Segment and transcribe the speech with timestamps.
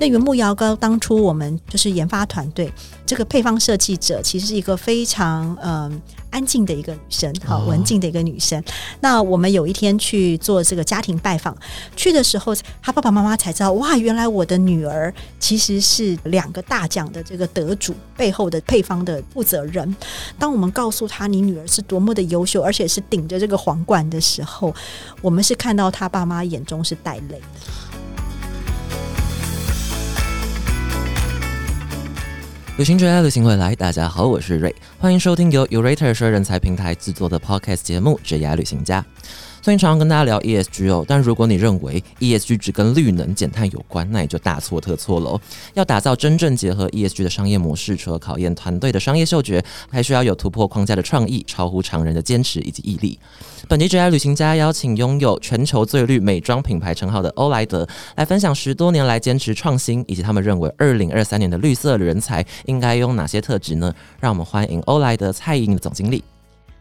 [0.00, 2.72] 那原木牙膏当初我们就是研发团队，
[3.04, 6.00] 这个配方设计者其实是一个非常嗯。
[6.30, 8.62] 安静的一个女生，好文静的一个女生。
[9.00, 11.56] 那我们有一天去做这个家庭拜访，
[11.96, 19.96] 去的时候，她爸爸妈妈才知道，哇，原来我的女儿其实是两个大奖的这个得主背后的配方的负责人。
[20.38, 24.72] 当我们告诉她你女儿是多么的优秀，而且是顶着这个皇冠的时候，
[25.22, 27.42] 我们是看到她爸妈眼中是带泪的。
[32.78, 39.02] 旅行者爱旅行未来，大家好，我是瑞，欢迎收听由 Urater 说人才平台制作的 Podcast 节目《职业旅行家》。
[39.68, 45.38] 最近常常跟大家聊 ESG 哦，但如果你认为 ESG 只跟绿能减碳有关，那你就大错特错了。
[45.74, 53.18] 要打造真正结合 ESG 的商业模式，除了考验团队的商业嗅觉，还需要有突破框架的创意、超乎常人的坚持以及毅力。
[53.68, 63.94] 本集职业旅行家邀请拥有全球最绿美妆品牌称号的欧莱德，来分享十多年来坚持创新，以及他们认为二零二三年的绿色人才应该拥哪些特质呢？
[64.18, 66.24] 让我们欢迎欧莱德蔡颖总经理。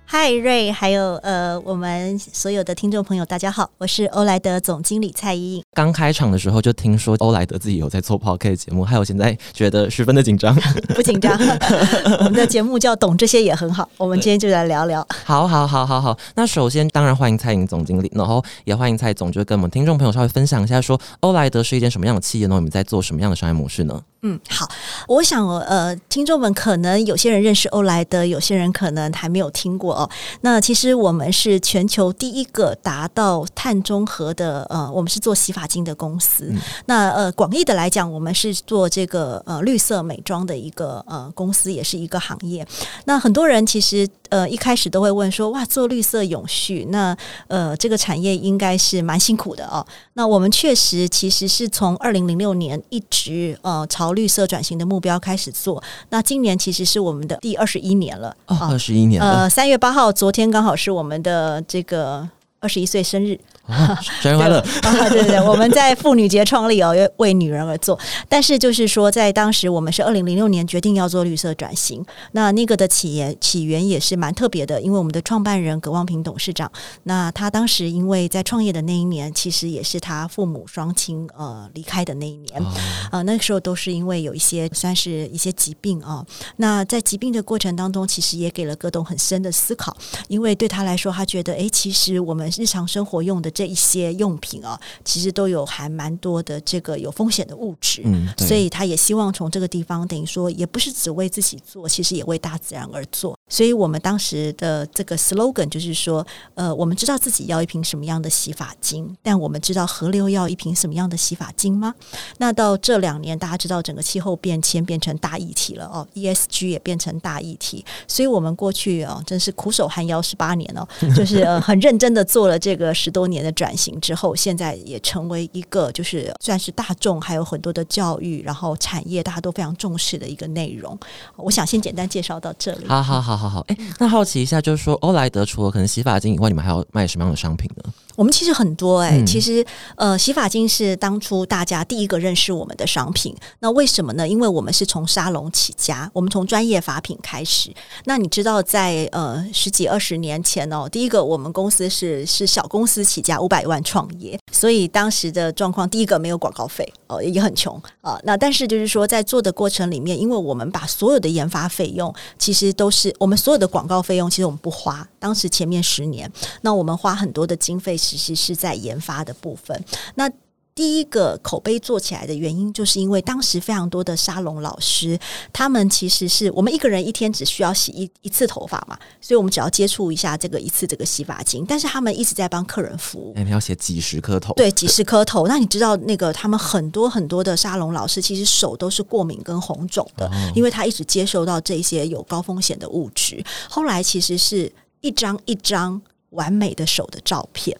[0.09, 5.61] 嗨，瑞，还有呃，我们所有的听众朋友，大家好，我是欧莱德总经理蔡依。
[5.73, 10.55] 刚开场的时候就听说欧莱德自己有在做 podcast 节目，还有现在觉得十分的紧张，
[10.95, 11.38] 不紧张。
[12.23, 15.05] 我们的节目叫懂这些也很好，我们今天就来聊聊。
[15.25, 22.55] 好好好好好，那首先当然欢迎蔡颖总经理，然后也欢迎蔡总，就跟我们听众朋友稍微分享一下，说欧莱德是一间什么样的企业呢？
[22.55, 24.02] 你们在做什么样的商业模式呢？
[24.28, 24.67] 嗯，好，
[25.08, 30.09] 我想呃，听众们可能有些人认识欧莱德，有些人可能还没有听过哦。
[30.42, 36.53] 那其实我们是全球第一个达到碳中和的呃，我们是做洗发精的公司。
[36.88, 42.67] 那呃，广义的来讲，我们是做这个呃绿色美妆的一个呃公司，也是一个行业。
[43.05, 47.16] 那很多人其实呃一开始都会问说，哇，做绿色永续，那
[47.48, 49.86] 呃这个产业应该是蛮辛苦的哦。
[50.16, 58.36] 那我们确实其实是从二零零六年一直呃朝朝绿色转型的目标开始做，那今年其实是我们的第二十一年了。
[58.48, 59.44] 哦，二十一年了。
[59.44, 62.27] 呃，三月八号，昨天刚好是我们的这个
[62.60, 63.39] 二十一岁生日。
[64.22, 64.60] 生日快乐！
[64.83, 68.00] 啊，对对对，我们在妇女节创立哦，为女人而做。
[68.30, 72.02] 但是就是说，在当时我们是二零零六年决定要做绿色转型，
[72.32, 76.72] 那那个的起源起源也是蛮特别的，因为我们的创办人葛望平董事长，
[77.04, 82.64] 那他当时因为在创业的那一年，其实也是他父母双亲呃离开的那一年
[83.11, 86.26] 啊，那个时候都是因为有一些算是一些疾病啊。
[86.56, 89.94] 那在疾病的过程当中，其实也给了葛董很深的思考，
[90.30, 93.52] 因为对他来说，他觉得哎，其实我们日常生活用的。
[93.58, 103.36] 这一些用品啊，其实都有还蛮多的这个有风险的物质，嗯，所以他也希望从这个地方，等于说也不是只为自己做，其实也为大自然而做。
[103.49, 106.25] 所以我们当时的这个 slogan 就是说，
[106.55, 111.93] 呃，我们知道自己要一瓶什么样的洗发精，但我们知道河流要一瓶什么样的洗发精吗？
[112.37, 123.47] 那到这两年，大家知道整个气候变迁变成大议题了哦，ESG 也变成大议题，所以我们过去啊，真是苦守寒窑十八年哦， 就是呃很认真的做了这个十多年的。
[123.58, 130.95] 转型之后，现在也成为一个就是算是大众还有很多的教育，然后产业大家都非常重视的一个内容。
[131.38, 132.85] 我想先简单介绍到这里。
[132.88, 137.94] 好好好好好，哎，那好奇一下，就是说欧莱德除了可能洗发精以外，你们还要卖什么样的商品呢？
[138.15, 139.63] 我们其实很多哎，其实
[139.95, 143.36] 呃，洗发精是当初大家第一个认识我们的商品。
[143.59, 144.27] 那为什么呢？
[144.27, 147.71] 因为我们是从沙龙起家，我们从专业发品开始。
[148.06, 158.19] 那你知道，在呃十几二十年前哦，第一个我们公司是是小公司起家，五百万创业，所以当时的状况，第一个没有广告费哦，也很穷啊。
[158.24, 165.06] 那但是就是说，在做的过程里面，因为我们把所有的研发费用，其实都是我我们所有的广告费用，其实我们不花。
[165.19, 166.31] 当时前面十年，
[166.62, 167.98] 那我们花很多的经费。
[167.98, 169.83] 其实是在研发的部分。
[170.15, 170.30] 那
[170.77, 175.18] 第一个口碑做起来的原因，就是因为当时非常多的沙龙老师，
[175.51, 181.65] 他们其实是我们一个人一天只需要洗一一次头发嘛，所以我们只要接触一下这个一次这个洗发精。
[181.68, 185.48] 但是他们一直在帮客人服务，你要写几十颗头，对，几十颗头。
[185.48, 193.44] 那你知道那个他们很多很多的沙龙老师，其实手都是过敏跟红肿的，因为他一直接受到这些有高风险的物质。
[193.68, 194.71] 后来其实是
[195.01, 196.00] 一张一张。
[196.38, 197.75] 完美的手的照片，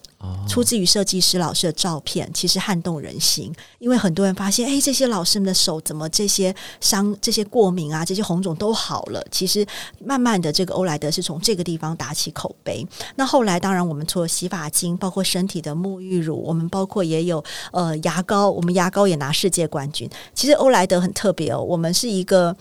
[0.48, 3.54] 出自于设计师老师的照片，其实撼动人心。
[3.78, 9.24] 因为很多人发现，哎，这些老师们的手怎么这些伤、这些过敏啊、这些红肿都好了。
[9.30, 9.64] 其实
[10.04, 12.84] 慢慢的，这个欧莱德是从这个地方打起口碑。
[13.14, 20.10] 那后来，当然我们除了洗发精，包括身体的沐浴乳，我们包括也有呃牙膏，我们牙膏也拿世界冠军。
[20.34, 22.56] 其实欧莱德很特别哦，我们是一个。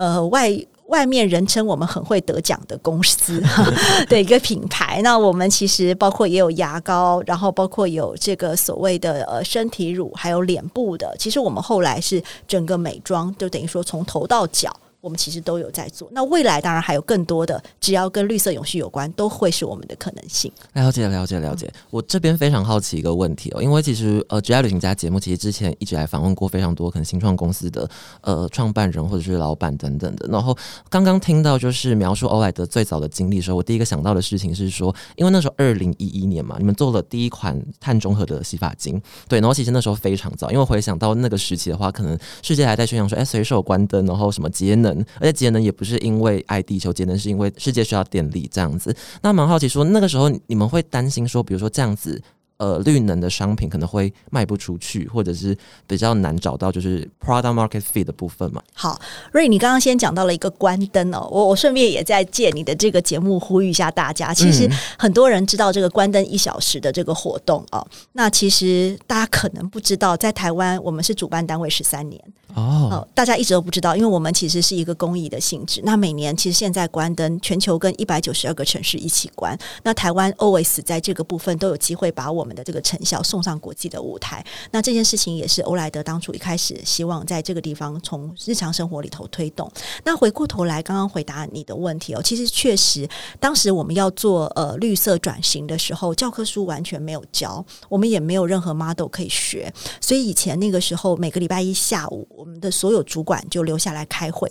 [0.00, 0.50] 呃外。
[0.90, 3.40] 外面人称我们很会得奖的公司
[4.10, 11.14] 的一个品牌，那我们其实包括也有牙膏，然后包括有这个所谓的呃身体乳，还有脸部的。
[11.16, 14.74] 其实我们后来是整个美妆，就等于说从头到脚。
[15.00, 20.52] 我们其实都有在做，那未来当然还有更多的，只要跟绿色永续有关，都会是我们的可能性。
[20.74, 21.72] 了解，了解，了解。
[21.90, 27.88] 我这边非常好奇一个问题哦，因为其实呃职业旅行家节目其实之前一直来访问过非常多可能新创公司的
[28.20, 30.26] 呃创办人或者是老板等等的。
[30.28, 30.56] 然后
[30.88, 39.40] 刚刚听到就是描述欧莱德最早的经历的时候，我第一个想到的事情是说，因为那时候二零一一年嘛，你们做了第一款碳中和的洗发精，对。
[39.40, 45.70] 然后其实那时候非常早，因为回想到那个时期的话，可能世界还在宣扬说，哎，随手关灯，然后什么节能，而且节能也。
[45.80, 48.94] 不是因为爱地球节能，是因为世界需要电力这样子。
[49.22, 52.22] 那蛮好奇，说那个时候你们会担心说，比如说这样子。
[52.60, 58.62] 呃，绿能的商品可能会卖不出去，或者是比较难找到，就是 product market fit 的部分嘛。
[58.74, 59.00] 好，
[59.32, 64.34] 瑞，你刚刚先讲到了一个关灯哦，我我顺便也在借你的这个节目呼吁一下大家。
[64.34, 72.22] 其实很多人知道这个关灯一小时的这个活动哦，那其实大家可能不知道，在台湾我们是主办单位十三年
[72.54, 75.80] 哦，大家一直都不知道，因为我们其实是一个公益的性质。
[75.82, 82.49] 那每年其实现在关灯，全球跟一百九十二个城市一起关，那台湾 always 在这个部分都有机会把我们。
[82.54, 89.70] 的这个成效送上国际的舞台，那这件事情也是欧莱德当初一开始希望在这个地方从日常生活里头推动。
[90.04, 93.08] 那回过头来，刚刚回答你的问题哦，其实确实，
[93.38, 104.50] 当时我们要做呃绿色转型的时候，教科书完全没有教，我们也没有任何 model 可以学，所以以前那个时候每个礼拜一下午，我们的所有主管就留下来开会。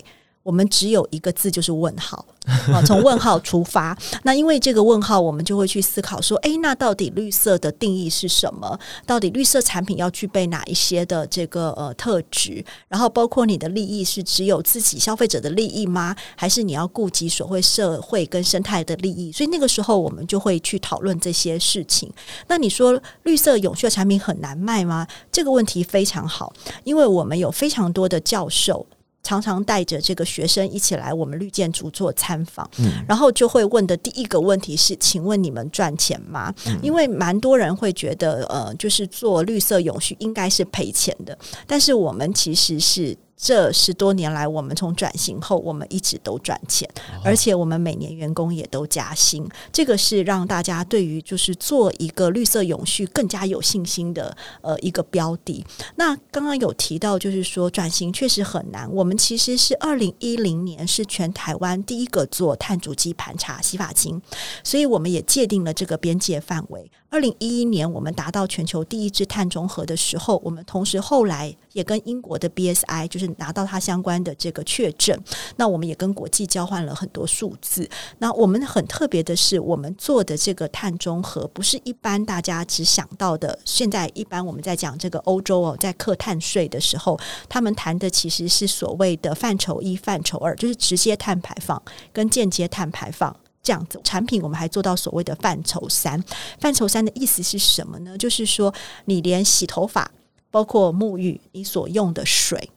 [0.50, 2.25] 我们只有一个字，就是问号
[2.74, 2.81] 啊！
[2.84, 8.80] 从问号出发，那因为这个问号，我们就会去思考说：哎，那到底绿色的定义是什么？
[9.06, 12.66] 到底绿色产品要具备哪一些的这个呃特质？
[12.88, 16.16] 然后包括你的利益是只有自己消费者的利益吗？
[16.36, 19.31] 还是你要顾及所谓社会跟生态的利益？
[19.31, 22.12] 所以那个时候，我们就会去讨论这些事情。
[22.48, 25.06] 那你说绿色永续的产品很难卖吗？
[25.31, 26.51] 这个问题非常好，
[26.84, 28.88] 因为我们有非常多的教授。
[29.29, 32.67] 常常带着这个学生一起来我们绿建筑做参访，
[33.07, 36.51] 然后就会问的第一个问题是：请问你们赚钱吗？
[36.81, 41.37] 因为蛮多人会觉得，呃，就是做绿色永续应该是赔钱的，
[41.67, 43.15] 但是我们其实是。
[43.41, 46.88] 这十多年来，我们从转型后，我们一直都赚钱，
[47.24, 49.47] 而且我们每年员工也都加薪。
[49.71, 55.65] 这个是让大家对于就是做一个绿色永续更加有信心的呃一个标的。
[55.95, 58.91] 那刚刚有提到，就是说转型确实很难。
[58.91, 64.21] 我们其实是二零一零年是全台湾第一个做碳足迹盘查洗发精，
[64.65, 66.91] 所以我们也界定了这个边界范围。
[67.11, 75.19] 二零一一年，我们达到全球第一支碳中和的时候，我们同时后来也跟英国的 BSI 就是拿到它相关的这个确证。
[75.56, 77.89] 那我们也跟国际交换了很多数字。
[78.19, 83.57] 那我们很特别的是，我们做的这个碳中和不是一般大家只想到的。
[83.65, 87.19] 现在一般我们在讲这个欧洲哦，在课碳税的时候，
[87.50, 91.81] 他们谈的其实是所谓的范畴一、范畴二，就是直接碳排放
[92.13, 93.35] 跟间接碳排放。
[93.69, 96.19] 这样子产品，我们还做到所谓的范畴三。
[96.60, 98.18] 范畴三的意思是什么呢？
[98.18, 98.74] 就是说，
[99.06, 100.10] 你连洗头发，
[100.50, 102.71] 包括沐浴，你所用的水，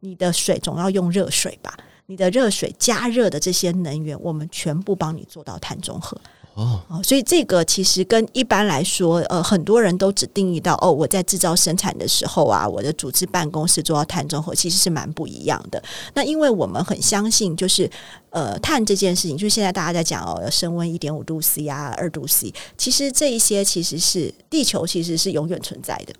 [0.00, 1.76] 你的水总要用热水吧？
[2.06, 6.18] 你的热水加热的这些能源，我们全部帮你做到碳中和。
[6.58, 15.80] 哦，所以这个其实跟一般来说，呃，很多人都只定义到哦，我在制造生产的时候啊，我的组织办公室做到碳中和，其实是蛮不一样的。
[16.14, 17.88] 那因为我们很相信，就是
[18.30, 26.14] 呃，碳这件事情，就是现在大家在讲哦，要升温一点五度 C 啊，二度 C，其实这一些其实是地球其实是永远存在的。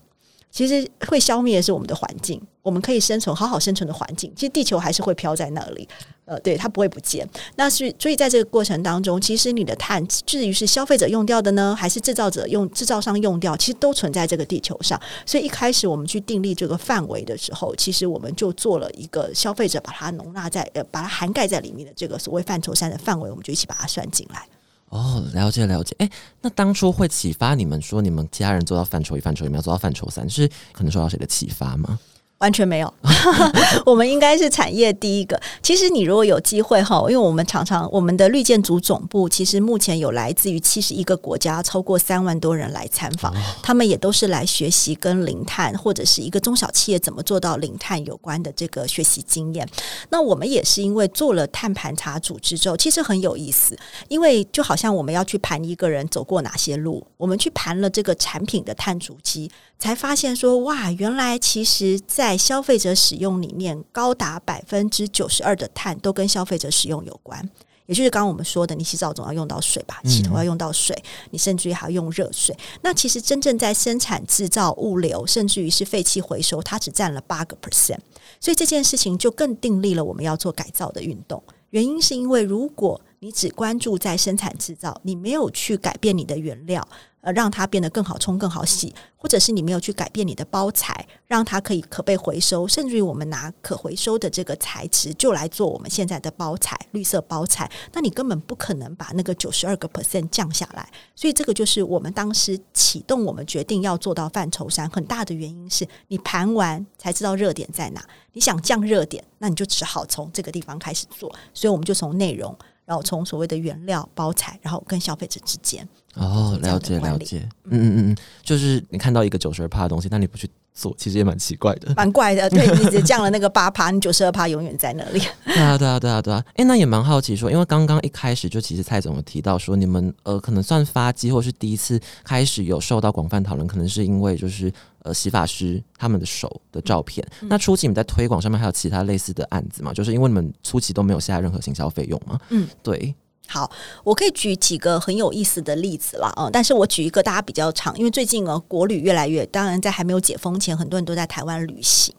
[0.50, 5.86] 其实会消灭的是我们的环境，我们可以生存好好生存的环境，其实地球还是会飘在那里，
[6.28, 7.28] 呃，对，它不会不见。
[7.56, 15.00] 那是所以在这个过程当中，其实你的碳至于是消费者用掉的呢，还是制造者用制造商用掉，其实都存在这个地球上。
[15.24, 24.46] 所以一开始我们去订立这个范围的时候，其实我们就做了一个消费者把它容纳在呃把它涵盖在里面的这个所谓范畴三的范围，我们就一起把它算进来。
[24.90, 25.94] 哦，了解了解。
[25.98, 31.98] 哎，那当初会启发你们说你们家人做到范畴一、范畴一，要做到范畴三，是可能受到谁的启发吗？
[32.38, 32.94] 完全没有，
[33.84, 35.40] 我们应该是产业第一个。
[35.60, 49.68] 其实你如果有机会哈，因为我们常常我们的绿建组总部其实目前有来自于七十一个国家，超过三万多人来参访，他们也都是来学习跟零碳或者是一个中小企业怎么做到零碳有关的这个学习经验。
[50.10, 53.76] 那我们也是因为做了碳盘查组织之后，其实很有意思，
[54.06, 59.50] 因为就好像我们要去盘一个人走过哪些路，我们去盘了这个产品的碳足迹。
[59.78, 67.48] 才发现说，哇，原来其实，在消费者使用里面，高达百分之九十二的碳都跟消费者使用有关。
[67.86, 70.94] 也就是刚刚我们说的，你洗澡总要用到水吧，洗头要用到水，
[71.30, 72.54] 你甚至于还要用热水。
[72.82, 77.96] 那其实真正在生产、制造、物流，甚至于是废弃回收，它只占了八个 percent。
[78.40, 81.42] 所以这件事情就更定立了我们要做改造的运动。
[81.70, 86.86] 原因是因为如果你只关注在生产制造，你没有去改变你的原料。
[87.20, 100.88] 呃，让它变得更好冲、更好洗，或者是你没有去改变你的包材，让它可以可被回收，甚至于我们拿可回收的这个材质就来做我们现在的包材，绿色包材，那你根本不可能把那个九十二个 percent 降下来。
[101.16, 108.04] 所以这个就是我们当时启动我们决定要做到范畴三很大的原因，是你盘完才知道热点在哪。
[108.32, 111.34] 你想降热点，那你就只好从这个地方开始做。
[111.52, 112.56] 所以我们就从内容。
[112.88, 122.48] 然后从所谓的原料包材，然后跟消费者之间哦，了解了解，嗯嗯嗯嗯，就是你看到一个九十二趴的东西，但你不去做，其实也蛮奇怪的，蛮怪的。
[122.48, 125.20] 对你只降了那个八趴，你九十二趴永远在那里。
[125.44, 134.72] 对啊对啊对啊对啊，哎，那也蛮好奇说，因为刚刚一开始就其实蔡总有提到说，你们呃可能算发迹，或是第一次开始有受到广泛讨论，可能是因为就是。
[135.08, 137.26] 呃，洗发师他们的手的照片。
[137.40, 139.92] 那初期你们在推广上面还有其他类似的案子吗？
[139.92, 142.38] 就是因为你们初期都没有下任何行销费用吗？
[142.50, 143.14] 嗯，对。
[143.50, 143.70] 好，
[144.04, 146.50] 我可以举几个很有意思的例子了啊！
[146.52, 152.14] 但是我举一个大家比较长，因为最近呃，国旅越来越，当然在还没有解封前，很多人都在台湾旅行。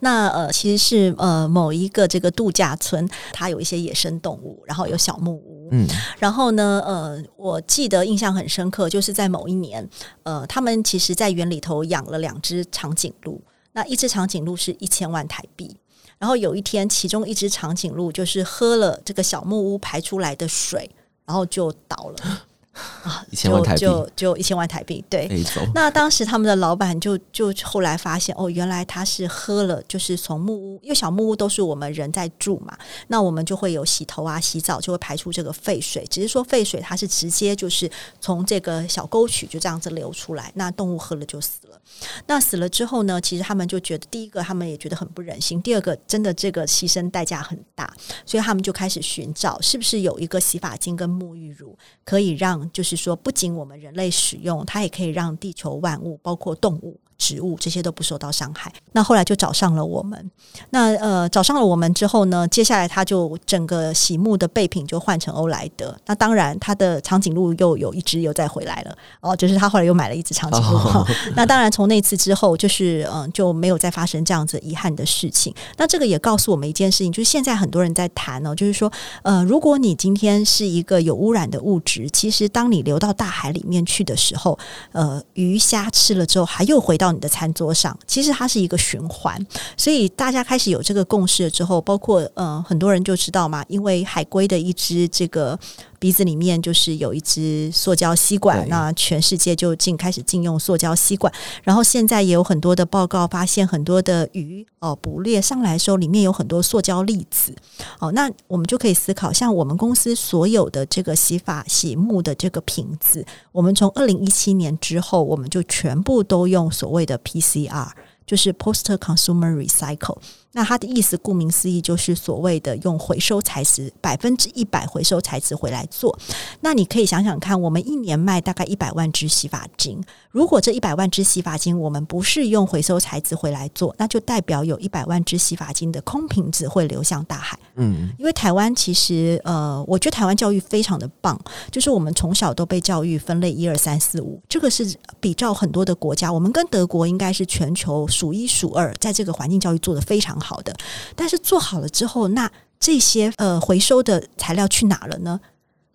[0.00, 5.55] 那呃，其实是呃某一个这个度假村，它有一些野生动物，然后有小木屋。
[5.70, 5.86] 嗯，
[6.18, 9.88] 然后呢，呃，我记得印象很深刻，就是在某一年，
[10.22, 13.40] 呃，他们其实在园里头养了两只长颈鹿，
[13.72, 15.76] 那一只长颈鹿是一千万台币。
[16.18, 20.90] 然后有一天，其中一只长颈鹿就是喝了这个小木屋排出来的水，
[21.26, 22.16] 然后就倒了。
[23.02, 25.28] 啊， 一千万台币就就一千万台币，对。
[25.74, 32.76] 那当时他们的老板就就后来发现，哦，原来他是喝了，就是从木屋，因为小木屋都是我们人在住嘛，
[33.08, 36.06] 那我们就会有洗头啊、洗澡，就会排出这个废水。
[36.10, 37.90] 只是说废水它是直接就是
[38.20, 41.80] 从这个小沟渠就这样子流出来，那动物喝了就死了。
[42.26, 47.92] 那死了之后呢，其实他们就觉得，第一个他们也觉得很不忍心，第二个真的这个牺牲代价很大，
[48.26, 52.65] 所以他们就开始寻找是不是有一个洗发精跟沐浴乳可以让。
[52.72, 57.00] 就是说，不仅我们人类使用，它也可以让地球万物，包括动物。
[57.18, 58.72] 植物这些都不受到伤害。
[58.92, 60.30] 那后来就找上了我们。
[60.70, 65.96] 那呃，找上了我们之后呢，接下来他就整个洗木的备品就换成欧莱德。
[66.06, 68.96] 那当然，他的长颈鹿又有一只又再回来了。
[69.20, 71.06] 哦，就是他后来又买了一只长颈鹿。
[71.34, 75.54] 那当然，从那次之后，就是嗯，就没有再发生这样子遗憾的事情。
[75.78, 78.92] 那这个也告诉我们一件事情，就是现在很多人在谈哦，就是说，
[79.22, 84.58] 呃，如果你今天是一个有污染的物质，其实当你流到大海里面去的时候，
[84.92, 87.05] 呃，鱼虾吃了之后，还又回到。
[87.06, 89.40] 到你的餐桌上，其实它是一个循环，
[89.76, 95.58] 所以大家开始有这个共识了之后，包括呃很多人就知道嘛，因为海龟的一只这个。
[95.98, 101.32] 鼻子里面就是有一支塑胶吸管，那全世界就禁开始禁用塑胶吸管。
[101.62, 107.54] 然后现在也有很多的报告发现，很多的鱼哦捕猎上来的时候，里面有很多塑胶粒子。
[107.98, 117.88] 哦，那我们就可以思考，像我们公司所有的这个洗发洗沐的这个瓶子，我们从二零一七年之后，我们就全部都用所谓的 PCR，
[118.26, 120.18] 就是 Post Consumer Recycle。
[120.56, 126.18] 那它的意思，顾名思义，就是所谓的用回收材质，百分之一百回收材质回来做。
[126.60, 137.58] 那你可以想想看，我们一年卖大概一百万支洗发精，如果这一百万支洗发精我们不是用回收材质回来做，那就代表有一百万支洗发精的空瓶子会流向大海。
[137.74, 141.38] 嗯，因为台湾其实，呃，我觉得台湾教育非常的棒，
[141.70, 150.45] 就是我们从小都被教育分类一二三四五，这个是比照很多的国家，我们跟德国应该是全球数一数二，在这个环境教育做的非常好。
[150.46, 150.72] 好的，
[151.16, 155.40] 但是做好了之后，那这些呃回收的材料去哪了呢？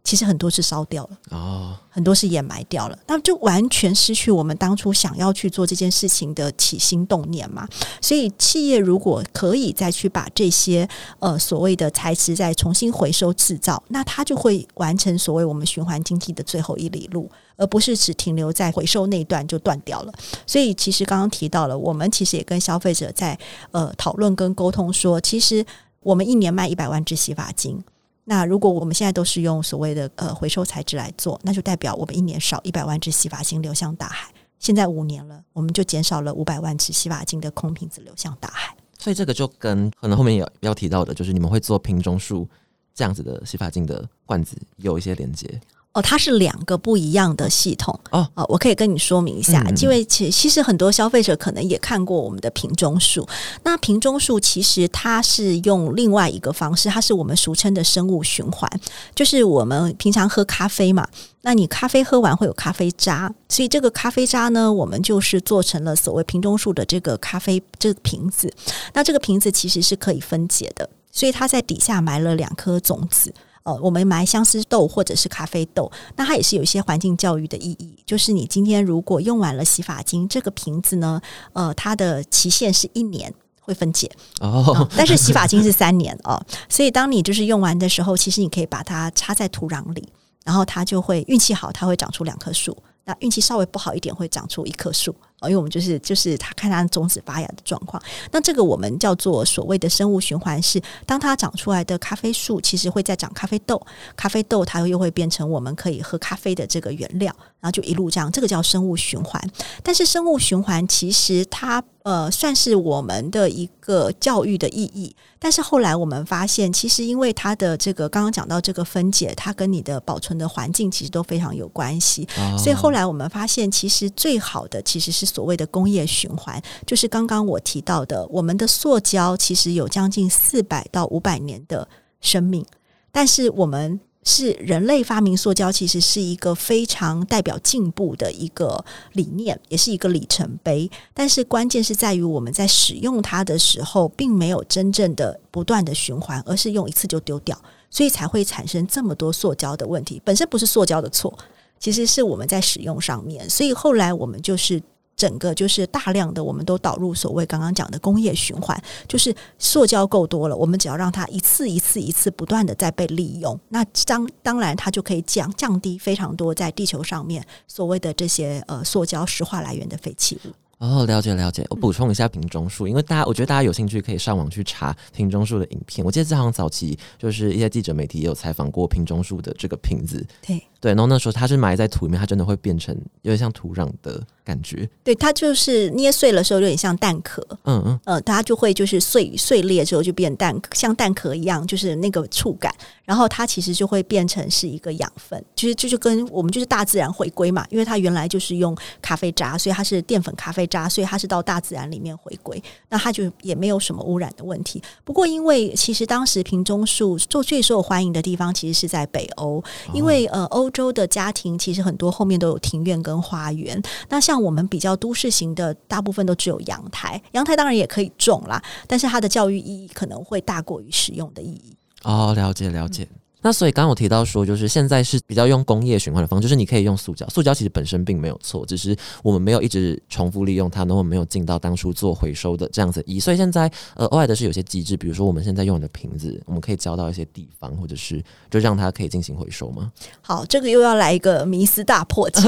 [0.04, 7.68] 其实很多是烧掉了哦，很多是掩埋掉了，那就完全失去我们当初想要去做这件事情的起心动念嘛。
[8.02, 10.88] 所以企业如果可以再去把这些
[11.20, 17.30] 呃所谓的材质再重新回收制造，那它就会完成所谓我们循环经济的最后一里路。
[17.58, 20.12] 而不是只停留在回收那一段就断掉了，
[20.48, 23.38] 所以其实刚刚提到了，我们其实也跟消费者在
[23.70, 25.64] 呃讨论跟沟通，说其实
[26.00, 27.80] 我们一年卖一百万支洗发精，
[28.24, 34.32] 那如果我们现在都是用所谓的呃回收材质来做，那就代表我们一年少一百万支洗发精流向大海。
[34.60, 38.76] 现在五年了，我们就减少了五百万支洗发精的空瓶子流向大海。
[39.00, 42.48] 所以这个就跟可能后面有要提到的，就是你们会做瓶中树
[42.94, 45.60] 这样子的洗发精的罐子有一些连接。
[45.94, 53.28] 哦，它是两个不一样的系统哦哦，我可以跟你说明一下，因为其其实很多消费者可能也看过我们的瓶中树。
[53.64, 58.72] 那瓶中树其实它是用另外一个方式，它是我们俗称的生物循环，
[59.14, 61.06] 就是我们平常喝咖啡嘛，
[61.42, 68.50] 那你咖啡喝完会有咖啡渣，所以这个咖啡渣呢，我们就是做成了所谓瓶中树的这个咖啡这个瓶子。
[68.94, 73.34] 那这个瓶子其实是可以分解的，所以它在底下埋了两颗种子。
[73.64, 77.96] 呃，我们埋相思豆或者是咖啡豆，那它也是有一些环境教育的意义。
[78.06, 81.22] 就是你今天如果用完了洗发精，这个瓶子呢，
[81.54, 83.34] 呃，它的期限是一年。
[83.64, 90.04] 会分解，哦嗯，但是洗发精是三年哦，所以当你就是用完的时候，其实你可以把它插在土壤里，
[90.44, 92.74] 然后它就会运气好，它会长出两棵树；
[93.06, 95.16] 那运气稍微不好一点，会长出一棵树。
[95.42, 98.02] 哦，因为我们就是就是他看他种子发芽的状况。
[98.32, 103.82] 那这个我们叫做所谓的生物循环，是当它长出来的咖啡树，其实会在长咖啡豆，
[104.16, 109.42] 咖啡豆它又会变成我们可以喝咖啡的这个原料，然后就一路这样，这个叫生物循环。
[109.84, 131.88] 但是生物循环其实它呃算是我们的一个教育的意义，但是后来我们发现，其实因为它的这个刚刚讲到这个分解，它跟你的保存的环境其实都非常有关系，哦所以后来我们发现，其实最好的其实是所谓的工业循环，就是刚刚我提到的，我们的塑胶其实有将近四百到五百年的
[132.20, 132.66] 生命，
[133.12, 140.90] 但是我们是人类发明塑胶，其实是一个非常代表进步的一个理念，也是一个里程碑。
[141.12, 147.60] 但是关键是在于我们在使用它的时候，并没有真正的不断的循环，而是用一次就丢掉，
[147.90, 150.22] 所以才会产生这么多塑胶的问题。
[150.24, 151.36] 本身不是塑胶的错，
[151.80, 153.50] 其实是我们在使用上面。
[153.50, 154.80] 所以后来我们就是。
[155.22, 158.76] 整个就是大量的，我们都导入所谓刚刚讲的工业循环，
[159.08, 170.50] 就是塑胶够多了，我们只要让它一次一次一次不断的在被利用，那当当然它就可以降降低非常多在地球上面所谓的这些呃塑胶石化来源的废弃物。
[170.80, 171.64] 哦，了解了解。
[171.70, 176.04] 我补充一下瓶中树，因为大家我觉得大家有兴趣可以上网去查瓶中树的影片。
[176.04, 184.90] 我记得这好像早期就是一些记者媒体也有采访过瓶中树的这个瓶子，对对，然后那时候它是埋在土里面，它真的会变成有点像土壤的感觉。
[185.04, 192.74] 对，它就是捏碎了时候有点像蛋壳，嗯嗯，呃，它就会就是碎碎裂之后就变蛋，像蛋壳一样，就是那个触感，
[193.06, 204.82] 然后它其实就会变成是一个养分，其实这就跟我们就是大自然回归嘛，因为它原来就是用咖啡渣，所以它是淀粉咖啡渣，所以它是到大自然里面回归，那它就也没有什么污染的问题。
[205.04, 209.64] 不过因为其实当时瓶中树做最受欢迎的地方其实是在北欧，
[209.94, 221.78] 因为呃欧州的家庭其实很多后面都有庭院跟花园，那像我们比较都市型的，大部分都只有阳台，阳台当然也可以种啦，但是它的教育意义可能会大过于实用的意义。
[222.04, 223.08] 哦，了解了解。
[223.42, 233.20] 那所以刚刚我提到说，就是现在是比较用工业循环的方式，就是你可以用塑胶，塑胶其实本身并没有错，只是我们没有一直重复利用它，然后没有尽到当初做回收的这样子意义。
[233.20, 239.92] 所以现在呃，额外的是有些机制，比如说我们现在用的瓶子，我们可以交到一些地方，或者是就让它可以进行回收吗？
[240.22, 242.48] 好，这个又要来一个迷思大破解，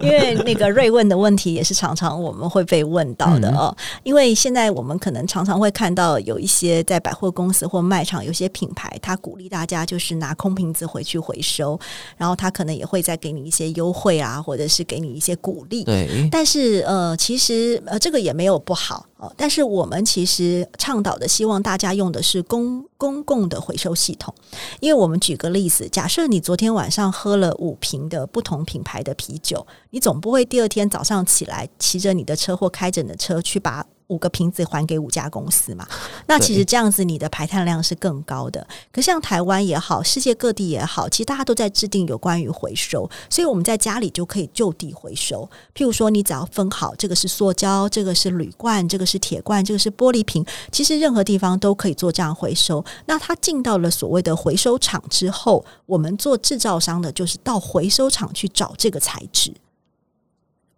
[0.00, 3.76] 因为那个瑞问的问题也是常常我们会被问到的哦。
[4.02, 11.78] 因为现在我们可能常常会看到有一些在百货公司或卖场，有些品牌它鼓励大家就是拿空瓶子回去回收，
[12.16, 15.84] 然后他可能也会再给你一些优惠啊，或者是给你一些鼓励。
[15.84, 24.34] 对，但是呃，其实呃，这个也没有不好哦、但是我们其实倡导的，希望大家用的是公公共的回收系统。
[24.80, 35.86] 因为我们举个例子，假设你昨天晚上喝了五瓶的不同品牌的啤酒，你总不会第二天早上起来骑着你的车或开着你的车去把五个瓶子还给五家公司嘛？
[36.26, 38.66] 那其实这样子你的排碳量是更高的。
[38.92, 45.48] 可像台湾也好，世界各地也好，其实大家都在制定有关于回收，所以我们在家里就可以就地回收。
[45.74, 52.84] 譬如说，你只要分好，这个是塑胶，这个是铝罐，这个是铁罐，这个是玻璃瓶，其实任何地方都可以做这样回收。
[53.06, 59.54] 那它进到了所谓的回收厂之后，我们做制造商的就是到回收厂去找这个材质。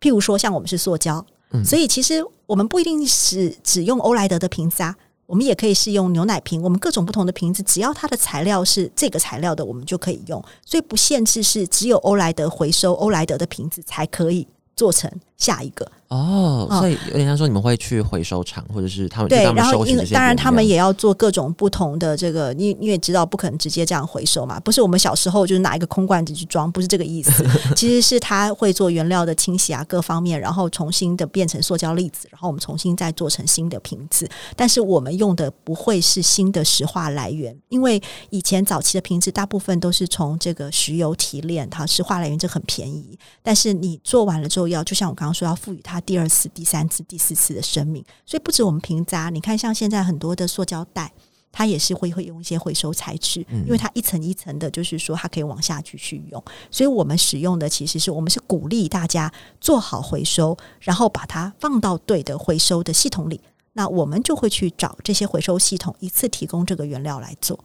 [0.01, 1.25] 譬如说，像我们是塑胶，
[1.65, 4.97] 所以其实我们不一定是只用欧莱德的瓶子啊。
[5.27, 10.41] 我们也可以是用牛奶瓶，我们各种不同的瓶子，只要它的材料是这个材料的，我们就可以用。
[10.65, 15.87] 所以不限制是只有欧莱德回收欧莱德的瓶子才可以做成下一个。
[16.09, 27.45] 哦，哦所以有点像说你们会去回收厂，或者是他们对然后因为当然他们也要做各种不同的这个，你你也知道不可能直接这样回收嘛，不是我们小时候就是拿一个空罐子去装，不是这个意思。
[27.75, 34.29] 其实是他会做原料的清洗啊，各方面，然后重新的变成塑胶粒子，然后我们重新再做成新的瓶子。
[34.55, 43.19] 但是我们用的不会是新的石化来源，因为以前早期的瓶子大部分都是从这个石油提炼，它石化来源这很便宜。
[43.43, 48.05] 但是你做完了之后要，就像我刚刚说，要赋予它第二次、第三次、第四次的生命。
[48.25, 51.13] 所以不止我们平扎，你看像现在很多的塑胶袋。
[51.59, 56.45] 它也是会会用一些回收材质，因为它一层一层的，就是说它可以往下去去用。
[56.71, 63.41] 所以我们使用的其实是我们是鼓励大家做好回收，然后把它放到对的回收的系统里。
[63.73, 67.59] 那我们就会去找这些回收系统，一次提供这个原料来做。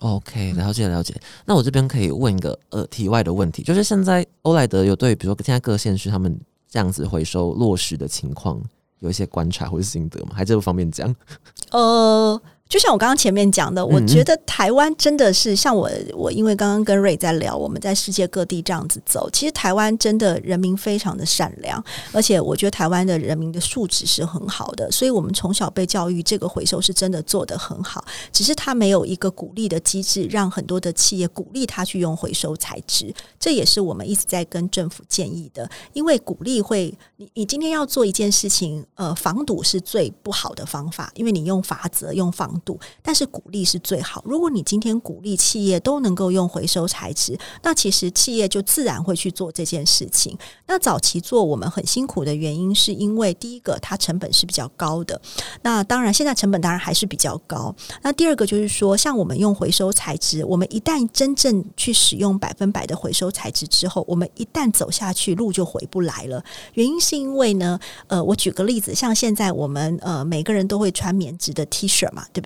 [0.00, 1.14] OK，了解了解。
[1.44, 6.36] 那我这边可以问一个呃题外的问题，就是现在欧莱德有对比如说现在各县市他们
[6.68, 8.60] 这样子回收落实的情况
[9.00, 10.32] 有一些观察或是心得吗？
[10.34, 11.14] 还这不方便讲？
[11.72, 14.06] 呃，就像我刚刚前面讲的，我嗯。
[14.06, 28.02] 觉得台湾真的是像我，我因为刚刚跟瑞在聊，我们在世界各地这样子走，其实台湾真的人民非常的善良，而且我觉得台湾的人民的素质是很好的，所以我们从小被教育这个回收是真的做得很好，
[28.32, 44.22] 只是它没有一个鼓励的机制，让很多的企业鼓励他去用回收材质，这也是我们一直在跟政府建议的，因为鼓励会，你你今天要做一件事情，呃，防堵是最不好的方法，因为你用法则、用防度，但是鼓励是最好。
[44.26, 50.36] 如果你今天鼓励企业都能够用回收材质，那其实企业就自然会去做这件事情。
[50.66, 55.20] 那早期做我们很辛苦的原因，是因为第一个它成本是比较高的，
[55.62, 57.74] 那当然现在成本当然还是比较高。
[58.02, 66.42] 那第二个就是说，像我们用回收材质，我们一旦真正去使用百分百的回收材质之后，我们一旦走下去，路就回不来了。
[66.74, 72.45] 原因是因为呢，呃，我举个例子，像现在我们呃每个人都会穿棉质的 T 恤嘛，对不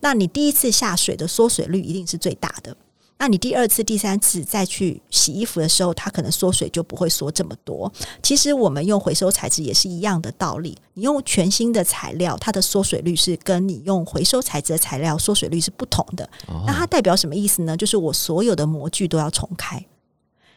[0.00, 2.76] 那你第一次下水的缩水率一定是最大的。
[3.18, 7.92] 那你第二次、第三次再去洗衣服的时候，它可能缩水就不会缩这么多。
[8.20, 16.28] 其实我们用回收材质也是一样的道理，你用全新的材料，它的缩水率是跟你用回收材质的材料缩水率是不同的。
[16.48, 17.76] 哦那它代表什么意思呢？
[17.76, 19.86] 就是我所有的模具都要重开。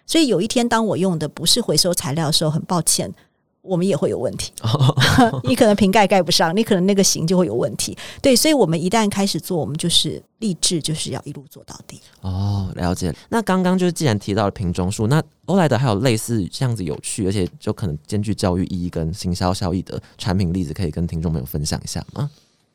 [0.08, 3.14] 所以有一天，当我用的不是回收材料的时候，很抱歉，
[3.66, 4.52] 我们也会有问题。
[5.44, 7.98] 你可能瓶盖盖不上，你可能那个型就会有问题。
[8.22, 12.00] 对，所以我们一旦开始做，我们就是立志就是要一路做到底。
[12.22, 13.14] 哦，了解。
[13.30, 22.30] 那刚刚就是既然提到了瓶装数，那欧莱德还有类似这样子有趣，而且就可能兼具教育意义跟行销效益的产品例子，可以跟听众朋友分享一下吗？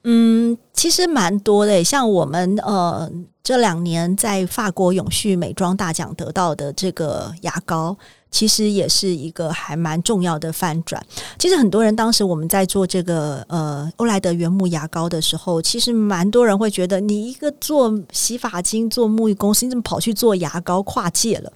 [0.04, 3.06] 嗯，其实蛮多的，像我们呃
[3.42, 7.94] 这两年在法国永续美妆大奖得到的这个牙膏。
[8.32, 11.04] 其实也是一个还蛮重要的翻转。
[11.36, 21.52] 其实很多人当时我们在做这个呃欧莱德原木牙膏的时候，其实蛮多人会觉得，你一个做洗发精、做沐浴公司，你怎么跑去做牙膏，跨界了？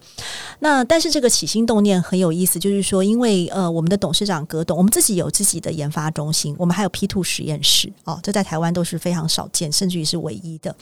[0.59, 10.75] 那但是这个起心动念很有意思，就是说，因为呃我们的董事长葛董，我们自己有自己的研发中心，我们还有 P two 实验室哦，这在台湾都是非少见，甚至于是唯一的。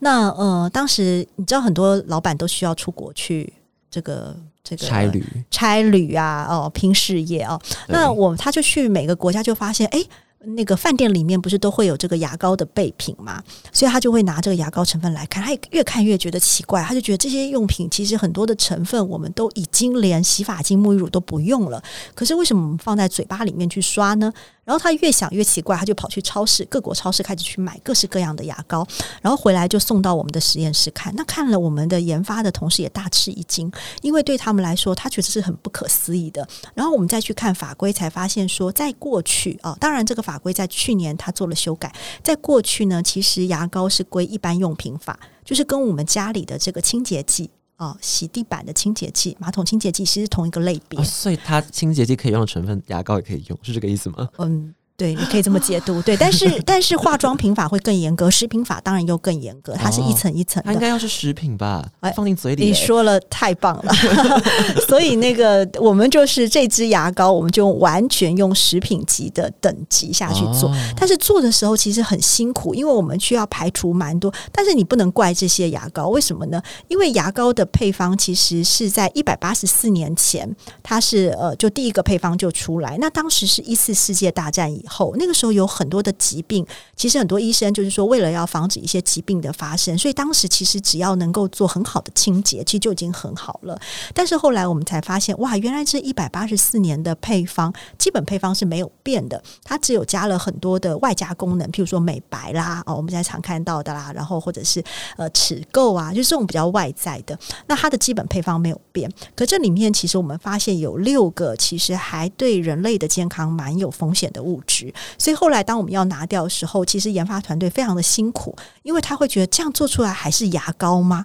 [0.00, 3.52] 那呃当时你知道很多老板都需要出国去
[3.90, 4.36] 这个。
[4.64, 10.04] 这个差旅，差旅啊，哦，拼事业啊，那我他就去每个国家就发现，哎，
[10.40, 21.82] 那个饭店里面不是都会有这个牙膏的备品嘛，所以他就会拿这个牙膏成分来看，他越看越觉得奇怪，他就觉得这些用品其实很多的成分我们都已经连洗发精、沐浴乳都不用了，
[22.14, 24.30] 可是为什么我们放在嘴巴里面去刷呢？
[24.68, 28.86] 然后他越想越奇怪，他就跑去超市，各国超市开始去买各式各样的牙膏，
[29.22, 31.10] 然后回来就送到我们的实验室看。
[31.16, 36.46] 那看了我们的研发的同事也大吃一惊，因为对他们来说，他觉得是很不可思议的。
[36.74, 41.90] 然后我们再去看法规，才发现说，在过去啊，当然这个法规在去年他做了修改，
[42.22, 47.48] 在过去呢，其实牙膏是归一般用品法，就是跟我们家里的这个清洁剂。
[47.78, 50.98] 啊、洗地板的清洁剂、马桶清洁剂其实是同一个类别。
[50.98, 54.28] 哦，所以它清洁剂可以用的成分，牙膏也可以用，是这个意思吗？
[54.38, 56.02] 嗯，对，你可以这么解读。
[56.02, 60.66] 对，但是 但是化妆品法会更严格，食品法当然又更严格，它是一层一层的。
[60.66, 61.86] 它应该要是食品吧？
[62.00, 63.92] 哎放进嘴里、你欸说了太棒了，
[64.88, 70.68] 所以那个我们就是这支牙膏，我们就完全用食品级的等级下去做。
[70.68, 74.34] 哦但是做的时候其实很辛苦，因为我们需要排除蛮多。
[74.50, 76.60] 但是你不能怪这些牙膏，为什么呢？
[76.88, 82.96] 因为牙膏的配方其实是在一百八十四年前，它是呃就第一个配方就出来。
[82.98, 93.78] 那当时是一次世界大战以后，那个时候有很多的疾病，其实很多医生就是说，为了要防止一些疾病的发生，所以当时其实只要能够做很好的清洁，其实就已经很好了。
[94.14, 104.82] 但是后来我们才发现，哇，原来这一百八十四年的配方，基本配方是没有变的，它只有加了很多的外加功能，譬如说美白啦，哦，我们现在常看到的啦，然后或者是
[105.16, 107.38] 呃齿垢啊，就是这种比较外在的。
[107.66, 114.77] 那它的基本配方没有变，可这里面其实我们发现有六个，其实还对人类的健康蛮有风险的物质。
[115.18, 121.24] 所以后来当我们要拿掉的时候，其实研发团队非常的辛苦，因为他会觉得这样做出来还是牙膏吗？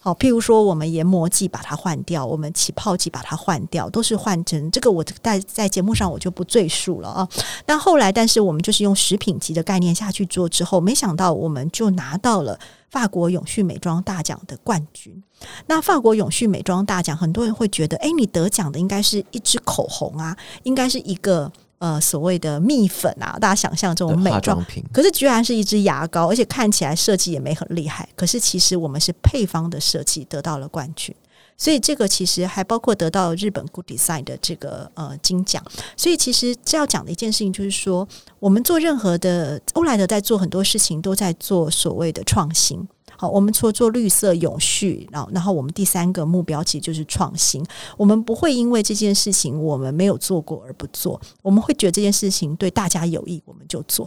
[0.00, 4.90] 好，譬如说我们研磨剂把它换掉，我们起泡剂把它换掉，都是换成这个。
[4.90, 7.26] 我在在节目上我就不赘述了啊。
[7.64, 15.22] 那后来，但是我们就是用食品级的概念下去做之后，没想到我们就拿到了法国永续美妆大奖的冠军。
[15.68, 21.50] 那法国永续美妆大奖，很多人会觉得，哎，你得奖的应该是一支口红啊，应该是一个。
[21.84, 28.08] 呃，所谓的蜜粉啊，大家想象这种美妆品，可是居然是一支牙膏，而且看起来设计也没很厉害。
[28.16, 31.14] 可是其实我们是配方的设计得到了冠军，
[31.58, 35.62] 所以这个其实还包括得到日本 Good Design 的这个呃金奖。
[35.94, 42.88] 所以其实这要讲的一件事情就是说，我们做任何的欧莱德在做很多事情，都在做所谓的创新。
[43.28, 47.64] 我们除了做绿色永续，然后，然后我们第三个目标其实就是创新。
[47.96, 54.06] 我们不会因为这件事情我们没有做过而不做，我们会觉得这件事情对大家有益，我们就做。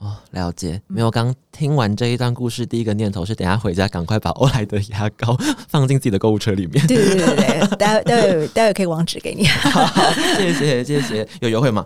[0.00, 0.80] 哦，了解。
[0.86, 5.36] 没有，刚听完这一段故事，第一个念头是等下回家赶快把欧莱德牙膏
[5.68, 6.86] 放进自己的购物车里面。
[6.86, 9.44] 对对对对，待会待会待会可以网址给你。
[9.46, 11.84] 好，好谢谢谢谢，有优惠吗？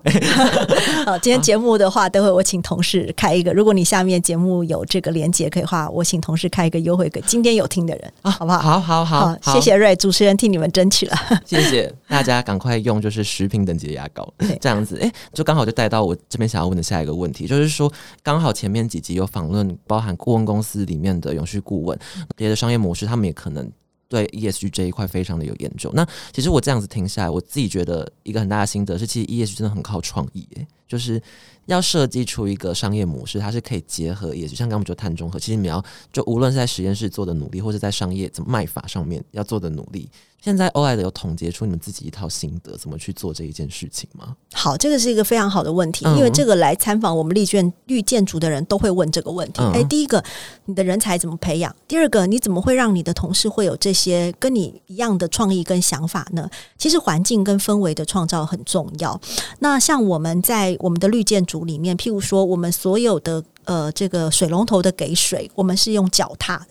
[1.04, 3.52] 好，今天节目的话，待会我请同事开一个。
[3.52, 8.78] 如果你下面节目有这个连接可以话，我请同事开一个优惠给今天有听的人啊，好不好？
[8.78, 11.16] 好好好，谢谢瑞主持人替你们争取了。
[11.44, 17.92] 谢谢大家，赶快用就是食品等级的牙膏，这样子，哎，就刚好就带到我这边想要问的下一个问题，就是说。
[18.22, 21.98] 刚好前面几集有访问，包含顾问公司里面的永续顾问，
[22.36, 23.70] 别的商业模式，他们也可能
[24.08, 25.90] 对 ESG 这一块非常的有研究。
[25.94, 30.48] 那其实我这样子停下来，我自己觉得一个很大的心得是，其实 ESG 真的很靠创意，
[30.86, 31.20] 就是
[31.66, 40.08] 要设计出一个商业模式，它是可以结合，也就像刚刚我们说碳中和，其实你要就无论是在实验室做的努力，或者在商业怎么卖法上面要做的努力。
[40.40, 44.36] 现在欧莱德有统结出你们自己一套心得，怎么去做这一件事情吗？
[44.52, 49.62] 好，这个是一个非常好的问题，因为这个来参访我们绿建绿建筑的人都会问这个问题。
[49.72, 50.22] 哎，第一个，
[50.66, 51.74] 你的人才怎么培养？
[51.88, 56.46] 第二个，你怎么会让你的同事会有这些跟你一样的创意跟想法呢？
[56.76, 59.18] 其实环境跟氛围的创造很重要。
[59.60, 66.66] 那像我们在我们的绿建筑里面，譬如说，我们所有的呃这个水龙头的给水，我们是用脚踏的。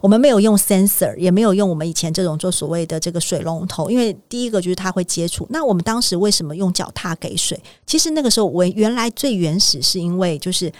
[0.00, 5.46] 我们没有用 sensor，也没有用我们以前这种做所谓的这个水龙头，因为第一个就是它会接触。
[5.50, 7.60] 那我们当时为什么用脚踏给水？
[7.84, 10.72] 其实那个时候我原来最原始是因为就是，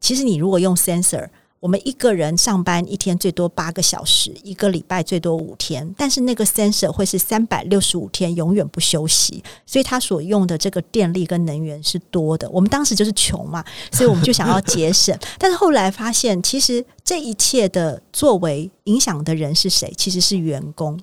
[0.00, 1.28] 其实你如果用 sensor。
[1.60, 12.48] 我们一个人上班一天最多八个小时，一个礼拜最多五天，但是那个 sensor 会是三百六十五天永远不休息，所以它所用的这个电力跟能源是多的。
[12.48, 19.92] 我们当时就是穷嘛，所以我们就想要节省， 但是后来发现，其实这一切的作为影响的人是谁？
[19.98, 20.98] 其实是员工。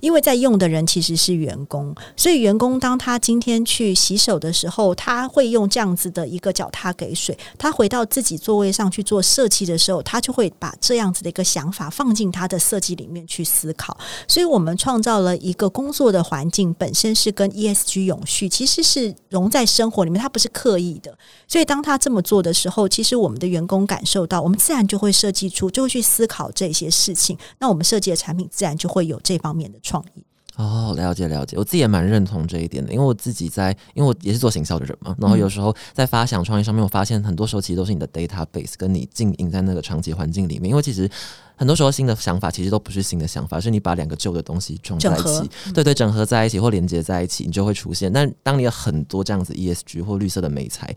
[0.00, 7.36] 因为在用的人其实是员工，所以员工当他今天去洗手的时候，他会用这样子的一个脚踏给水。
[7.58, 13.96] 他回到自己座位上去做设计的时候，他就会把这样子的一个想法放进他的设计里面去思考。
[14.28, 21.16] 所以我们创造了一个工作的环境，本身是跟 ESG 永续其实是融在生活里面，它不是刻意的。
[21.48, 27.36] 所以当他这么做的时候，其实我们的员工感受到，我们自然就会设计出，就会去思考这些事情。
[27.58, 29.73] 那我们设计的产品自然就会有这方面。
[29.74, 30.24] 的创意
[30.56, 41.10] 哦，了解了解，我自己也蛮认同这一点的，因为我自己在，因为我也是做行销的人嘛，然后有时候在发想创意上面，我发现很多时候其实都是你的 database 跟你经营在那个长期环境里面，因为其实
[41.56, 48.12] 很多时候新的想法其实都不是新的想法，是你把两个旧的东西装在一起，对对，整合在一起或连接在一起，你就会出现。
[48.12, 50.94] 但当你有很多这样子 ESG 或绿色的美材。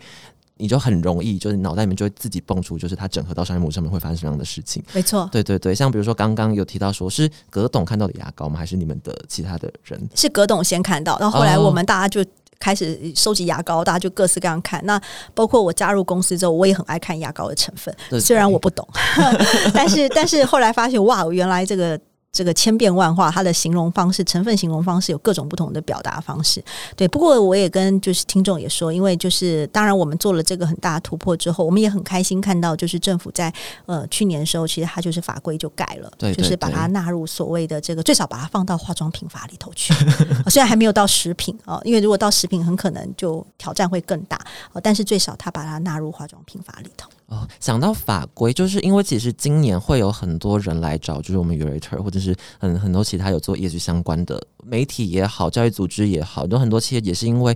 [0.58, 4.84] 你就很容易，就是脑袋里面就会自己蹦出，就是它整合到商业模式上面会发生什么样的事情。
[4.93, 8.58] 没错，对对对，像比如说刚刚有提到说是葛董看到的牙膏吗？
[8.58, 10.02] 还是你们的其他的人？
[10.15, 12.28] 是葛董先看到，然后后来我们大家就
[12.60, 14.84] 开始收集牙膏，大家就各式各样看。
[14.86, 15.00] 那
[15.34, 18.88] 包括我加入公司之后，我也很爱看牙膏的成分，虽然我不懂，
[19.74, 22.00] 但是但是后来发现哇，原来这个。
[22.38, 26.63] 这个千变万化，它的形容方式、成分形容方式有各种不同的表达方式。
[26.95, 33.52] 对，不过我也跟就是听众也说，因为就是当然我们做了这个很大的突破之后，我们也很开心看到，就是政府在
[33.88, 39.91] 呃去年的时候，其实它就是法规就改了，对就是把它纳入所谓的这个最少把它放到化妆品法里头去。
[40.47, 44.39] 虽然还没有到食品啊，因为如果到食品，很可能就挑战会更大。
[44.84, 47.10] 但是最少它把它纳入化妆品法里头。
[47.27, 57.55] 哦，想到法规，就是因为其实今年会有很多人来找，就是我们 Urator 或者是很很多其他有做业绩相关的媒体也好，教育组织也好，有很多企业也是因为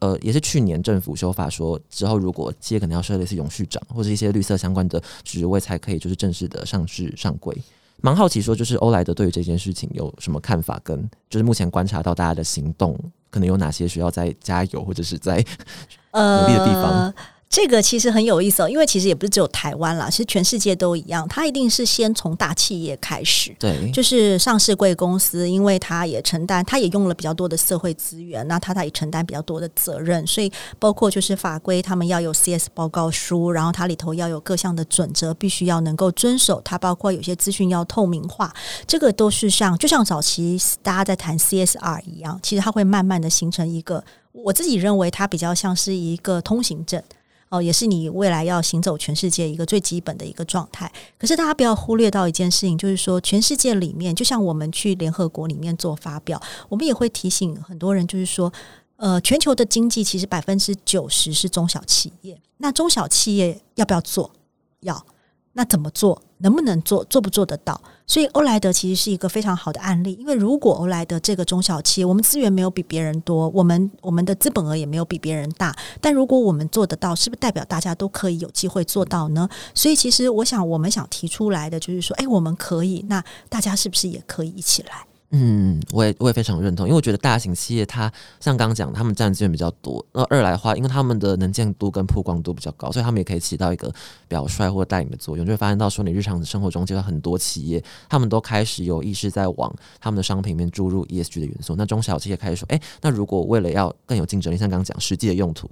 [0.00, 7.56] 呃，也是去年政府修法说之后，如果企业可能要设类似永续长或者一些绿色相关的职位，才可以就是正式的上市上柜。
[8.00, 10.80] 蛮好奇说，就是欧莱德对于这件事情有什么看法？
[10.82, 12.98] 跟就是目前观察到大家的行动，
[13.30, 15.36] 可能有哪些需要再加油或者是在
[16.10, 17.14] 努力的地方？
[17.52, 21.28] 这个其实很有意思哦，因为其实也不是只有台湾啦，其实全世界都一样。
[21.28, 36.58] 它一定是先从大企业开始，对，就是上市贵公司，因为它也承担，它也用了比较多的社会资源，那它它也承担比较多的责任，所以包括就是法规，他们要有 CS 报告书，然后它里头要有各项的准则，必须要能够遵守。
[36.64, 38.50] 它包括有些资讯要透明化，
[38.86, 47.02] 这个都是像就像早期大家在谈 CSR 一样，其实它会慢慢的形成一个，我自己认为它比较像是一个通行证。
[47.52, 50.90] 哦，也是你未来要行走全世界一个最基本的一个状态。
[51.18, 58.50] 可是大家不要忽略到一件事情，就是说全世界里面，就像我们去联合国里面做发表，我们也会提醒很多人，就是说，
[58.96, 62.40] 呃，全球的经济其实百分之九十是中小企业。
[62.56, 64.32] 那中小企业要不要做？
[64.80, 65.04] 要。
[65.52, 66.22] 那怎么做？
[66.42, 67.04] 能不能做？
[67.04, 67.80] 做不做得到？
[68.06, 70.12] 所以欧莱德其实是一个非常好的案例。
[70.20, 79.48] 因为如果欧莱德这个中小企业，我们资源没有比别人多，我们我们的资本额也没有比别人大，但如果我们做得到，是不是代表大家都可以有机会做到呢？
[79.74, 85.06] 所以，其实我想，我们想提出来的就是说，哎，我们可以，那大家是不是也可以一起来？
[85.34, 90.04] 嗯，我也我也非常认同，因为我觉得大型企业它像刚刚讲，他们占资源比较多。
[90.12, 93.90] 那二来的话，因为他们的能见度跟曝光度比较高，所以他们也可以起到一个
[94.28, 95.46] 表率或带领的作用。
[95.46, 101.74] 就会发现到说，你日常的生活中，其实很多企业他们都开始有意识在往他们的商品里面注入 ESG 的元素。
[101.76, 105.66] 那中小企业开始说，哎，那如果为了要更有竞争力，像刚刚讲实际的用途。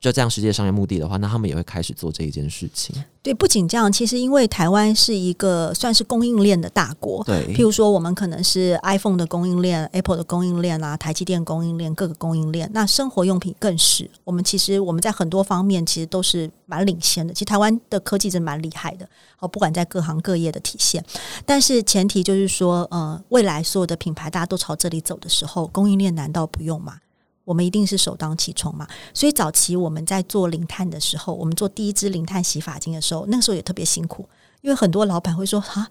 [0.00, 2.94] 就这样，实际的商业目的的话，那他们也会开始做这一件事情。
[3.22, 12.70] 对，不仅这样，其实因为台湾是一个算是供应链的大国，对，譬如说我们可能是 iPhone 的供应链、Apple 的供应链啊，台积电供应链，各个供应链。
[12.74, 17.32] 那生活用品更是，我们其实我们在很多方面其实都是蛮领先的。
[17.32, 21.02] 其实台湾的科技真蛮厉害的，好，不管在各行各业的体现。
[21.46, 26.98] 但是前提就是说，呃，未来所有的品牌大家都朝这里走的时候，供应链难道不用吗？
[27.44, 34.26] 我们一定是首当其冲嘛，所以早期我们在做零碳的时候，我们做第一支零碳洗发精的时候，那个时候也特别辛苦，
[34.62, 35.86] 因为很多老板会说：“哈，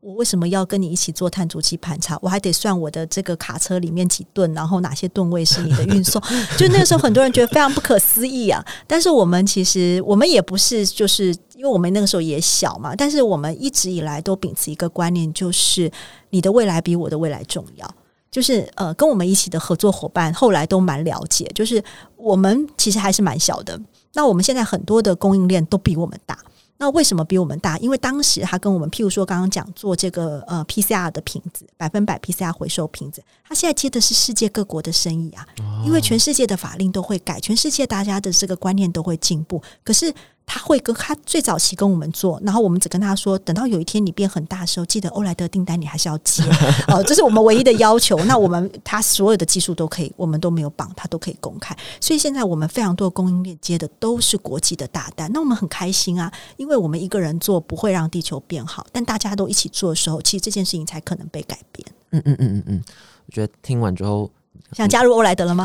[0.00, 2.18] 我为什么要跟你一起做碳足迹盘查？
[2.20, 6.22] 我还得算我的这个卡车里面几吨，然后哪些吨位是你的运送？”
[6.58, 8.62] 就那个时候，很多人觉得非常不可思议啊。
[8.86, 15.90] 但是我们其实我们也不是，就是因为我们那个时候也小嘛，但是我们一直以来都秉持一个观念，就是
[16.30, 17.94] 你的未来比我的未来重要。
[18.30, 21.82] 就是呃，跟我们一起的合作伙伴后来都蛮了解，就是
[22.16, 23.80] 我们其实还是蛮小的。
[24.12, 26.38] 那我们现在很多的供应链都比我们大。
[26.80, 27.76] 那为什么比我们大？
[27.78, 35.44] 因为当时他跟我们，譬如说刚刚讲做这个呃 PCR 的瓶子，百分百 PCR 回收瓶子，他现在接的是世界各国的生意啊。
[35.84, 39.62] 因为全世界的法令都会改，全世界大家的这个观念都会进步。
[39.82, 40.12] 可是。
[40.48, 46.42] 他会跟他最早期跟我们做，然后我们只跟他说，等到有一天你变很大的时候，记得欧莱德订单你还是要接
[46.88, 48.18] 哦，这是我们唯一的要求。
[48.24, 51.76] 那我们他所有的技术都可以，我们都没有绑，他都可以公开。
[52.00, 61.86] 所以现在我们非常多的供应链接的都是国际的大单，那我们很开心啊，因为我们一个人做不会让地球变好，但大家都一起做的时候，其实这件事情才可能被改变。
[62.12, 62.84] 嗯嗯嗯嗯嗯，
[63.26, 64.30] 我觉得听完之后。
[64.72, 65.64] 想加入欧莱德了吗？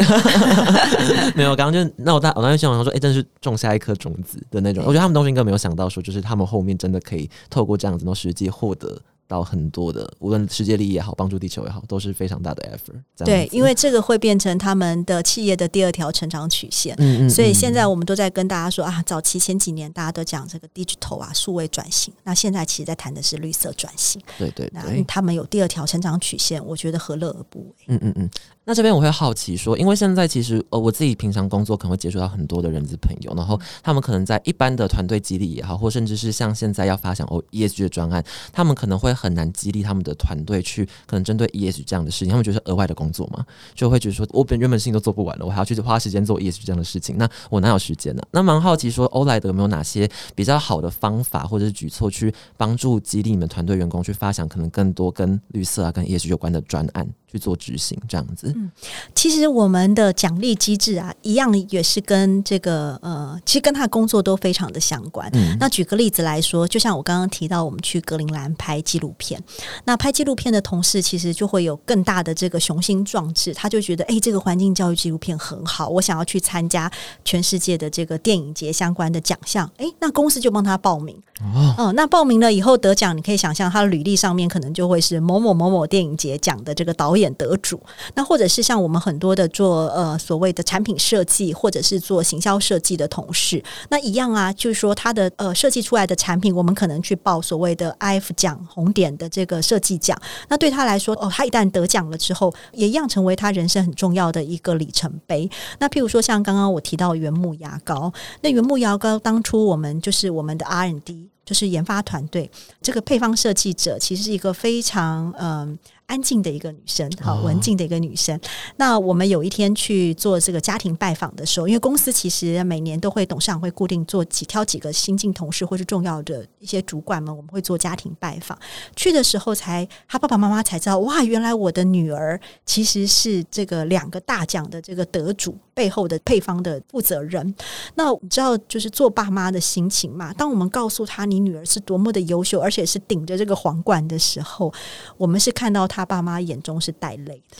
[1.36, 4.84] 没有，刚刚就那我大我当时想说，哎，真是种下一颗种子的那种。
[4.84, 9.02] 我觉得他们东西应该没有想到，说就是他们后面真的可以透过这样子，能实际获得。
[9.26, 13.26] 到很多的，无论世界利益也好，帮助地球也好，都是非常大的 effort。
[13.26, 16.94] 对，因为这个会变成他们的企业的第二条成长曲线。
[17.00, 17.30] 嗯嗯。
[17.30, 22.14] 所以现在我们都在跟大家说啊，早期前几年大家都讲这个 digital 啊，数位转型。
[22.24, 24.22] 那现在其实在谈的是绿色转型。
[24.38, 24.70] 对对。
[24.74, 27.86] 那他们有第二条成长曲线，我觉得何乐而不为？
[27.88, 28.30] 嗯嗯嗯。
[28.66, 38.24] 那这边我会好奇说，因为现在其实呃，我自己平常工作可能会接触到很多的人资朋友，然后他们可能在一般的团队激励也好，或甚至是像现在要发想哦 ESG 的专案，
[38.54, 43.46] 他们可能会很难激励他们的团队去可能针对 ESG 这样的事情，他们觉得额外的工作嘛，
[43.76, 48.24] 就会觉得说我本原本事情都做不完了，我还要去花时间做 ESG 这样的事情，那我哪有时间呢？
[48.32, 57.06] 那蛮好奇说欧莱德有没有哪些比较好的方法或者是举措去帮助激励你们团队员工去发想可能更多跟绿色啊跟 ESG 有关的专案？
[57.34, 58.72] 去做执行这样子，嗯，
[59.16, 65.28] 其实我们的奖励机制啊，一样也是跟这个呃，其实跟他工作都非常的相关。
[65.34, 69.42] 嗯，那举个例子来说，就像我刚刚提到，我们去格陵兰拍纪录片，
[69.86, 76.92] 那拍纪录片的同事其实就会有更大的这个雄心壮志，他就觉得，哎，这个环境教育纪录片很好，我想要去参加
[77.26, 81.16] 全世界的这个电影节相关的奖项，哎，那公司就帮他报名。
[81.42, 87.23] 哦，嗯，那报名了以后得奖，你可以想象他的履历上面可能就会是某某某某电影节奖的这个导演。
[87.36, 87.80] 得主，
[88.16, 100.20] 那或者是像我们很多的做呃所谓的产品设计，或者是做行销设计的同事，那一样啊，就是说他的呃设计出来的产品，我们可能去报所谓的 IF 奖红点的这个设计奖。
[100.48, 105.50] 那对他来说，哦，他一旦得奖了之后，也一样成为他人生很重要的一个里程碑。
[105.80, 108.12] 那譬如说，像刚刚我提到原木牙膏，
[108.42, 112.50] 那原木牙膏当初我们就是我们的 R&D，就是研发团队，
[112.82, 115.78] 这个配方设计者其实是一个非常嗯。
[116.14, 118.40] 安静的一个女生，好文静的一个女生。
[118.76, 128.56] 那我们有一天去做这个家庭拜访的时候，因为公司其实每年都会董事长会固定做几挑几个新进同事或是重要的一些主管们，我们会做家庭拜访。
[128.96, 137.56] 去的时候才他爸爸妈妈才知道，哇，原来我的女儿其实是这个两个大奖的这个得主背后的配方的负责人。
[137.96, 140.32] 那你知道就是做爸妈的心情嘛？
[140.34, 144.72] 当我们告诉他你女儿是多么的优秀，而且是顶着这个皇冠的时候，
[145.18, 145.88] 我们是看到。
[145.94, 147.58] 他爸妈眼中是带泪的，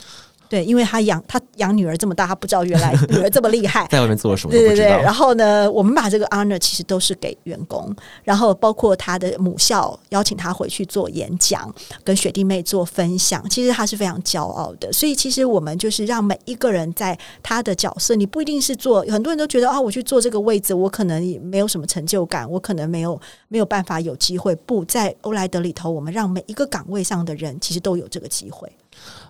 [0.54, 4.52] 对，因为他养他养女儿这么大，他不知道原来 女儿这么厉害，在外面做了什么？
[4.52, 4.86] 对对对。
[4.86, 11.74] 然后呢，我们把这个 honor 其实都是给员工，然后包括他的母校邀请他回去做演讲，
[12.04, 14.92] 跟学弟妹做分享，其实他是非常骄傲的。
[14.92, 24.54] 所以其实我们就是让每一个人在他的角色，你不一定是做，很多人都觉得啊，我去做这个位置，我可能没有什么成就感，我可能没有没有办法有机会。
[24.56, 28.28] 不在欧莱德里头，我们让每一个岗位上的人，其实都有这个。
[28.34, 28.68] 机会，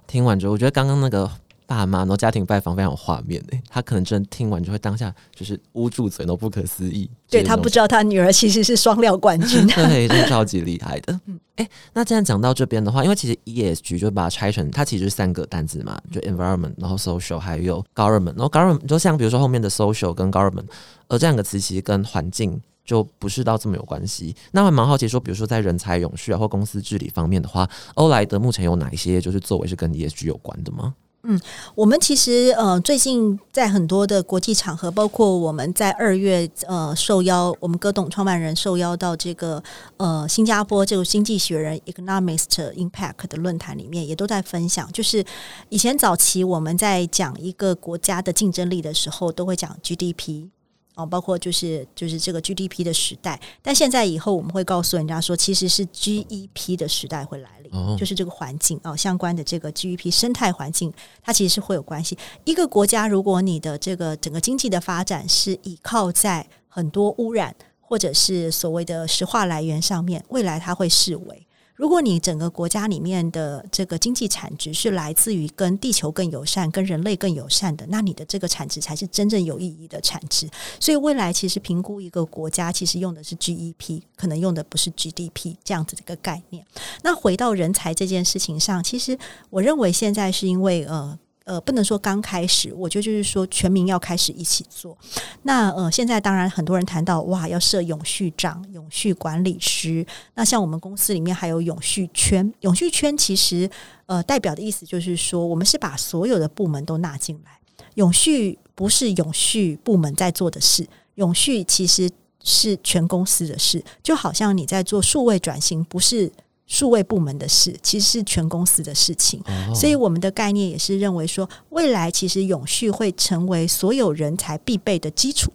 [0.07, 1.29] 听完之后，我觉得刚刚那个
[1.65, 7.09] 爸妈然后家庭拜访非常有画面诶，他可能真的听完就会当下就是捂住嘴，都不可思议。
[7.29, 11.19] 对他不知道他女儿其实是双料冠军， 对，真的超级厉害的。
[11.55, 18.35] 哎，那既然讲到这边的话，因为其实 ESG 就把它拆成，它其实是三个单字嘛，就 environment，然后 social，还有 government。
[18.35, 20.65] 然后 government 就像比如说后面的 social 跟 government，
[21.07, 22.61] 而这两个词其实跟环境。
[22.85, 24.35] 就不是到这么有关系。
[24.51, 30.95] 那还蛮好奇说，比如说在人才永续啊或公司治理方面的话，欧莱德目前有哪一些就是作为是跟 ESG 有关的吗？
[31.25, 31.39] 嗯，
[31.73, 39.63] 我们其实呃最近在很多的国际场合，包括我们在二月呃受邀，我们歌董创办人受邀到这个
[39.95, 44.91] 呃新加坡这个经济学人 Economist Impact 的论坛里面，也都在分享。
[44.91, 45.23] 就是
[45.69, 50.49] 以前早期我们在讲一个国家的竞争力的时候，都会讲 GDP。
[50.95, 62.17] 哦，包括就是就是这个 GDP 的时代，但现在以后我们会告诉人家说，其实是 GEP 的时代会来临，就是这个环境啊相关的这个 GEP 生态环境，它其实是会有关系。
[62.43, 71.47] 一个国家如果你的这个整个经济的发展是依靠在很多污染或者是所谓的石化来源上面，未来它会视为。
[71.75, 80.47] 如果你整个国家里面的这个经济产值是来自于跟地球更友善、跟人类更友善的，那你的这个产值才是真正有意义的产值。
[80.79, 86.65] 所以未来其实评估一个国家，其实用的是 GEP，可能用的不是 GDP 这样子的一个概念。
[87.01, 89.17] 那回到人才这件事情上，其实
[89.49, 91.17] 我认为现在是因为呃。
[91.45, 94.97] 呃，不能说刚开始，我觉得就是说全民要开始一起做。
[95.41, 100.05] 那呃，现在当然很多人谈到哇，要设永续长、永续管理师。
[100.35, 103.69] 那像我们公司里面还有永续圈，永续圈其实
[104.05, 107.51] 呃代表的意思就是说，我们是把所有的部门都纳进来。
[107.95, 112.09] 永续不是永续部门在做的事，永续其实
[112.43, 113.83] 是全公司的事。
[114.01, 116.31] 就好像你在做数位转型，不是。
[116.65, 119.41] 数位部门的事其实是全公司的事情，
[119.75, 125.51] 所以我们的概念也是认为说，未来其实永续会成为所有人才必备的基础，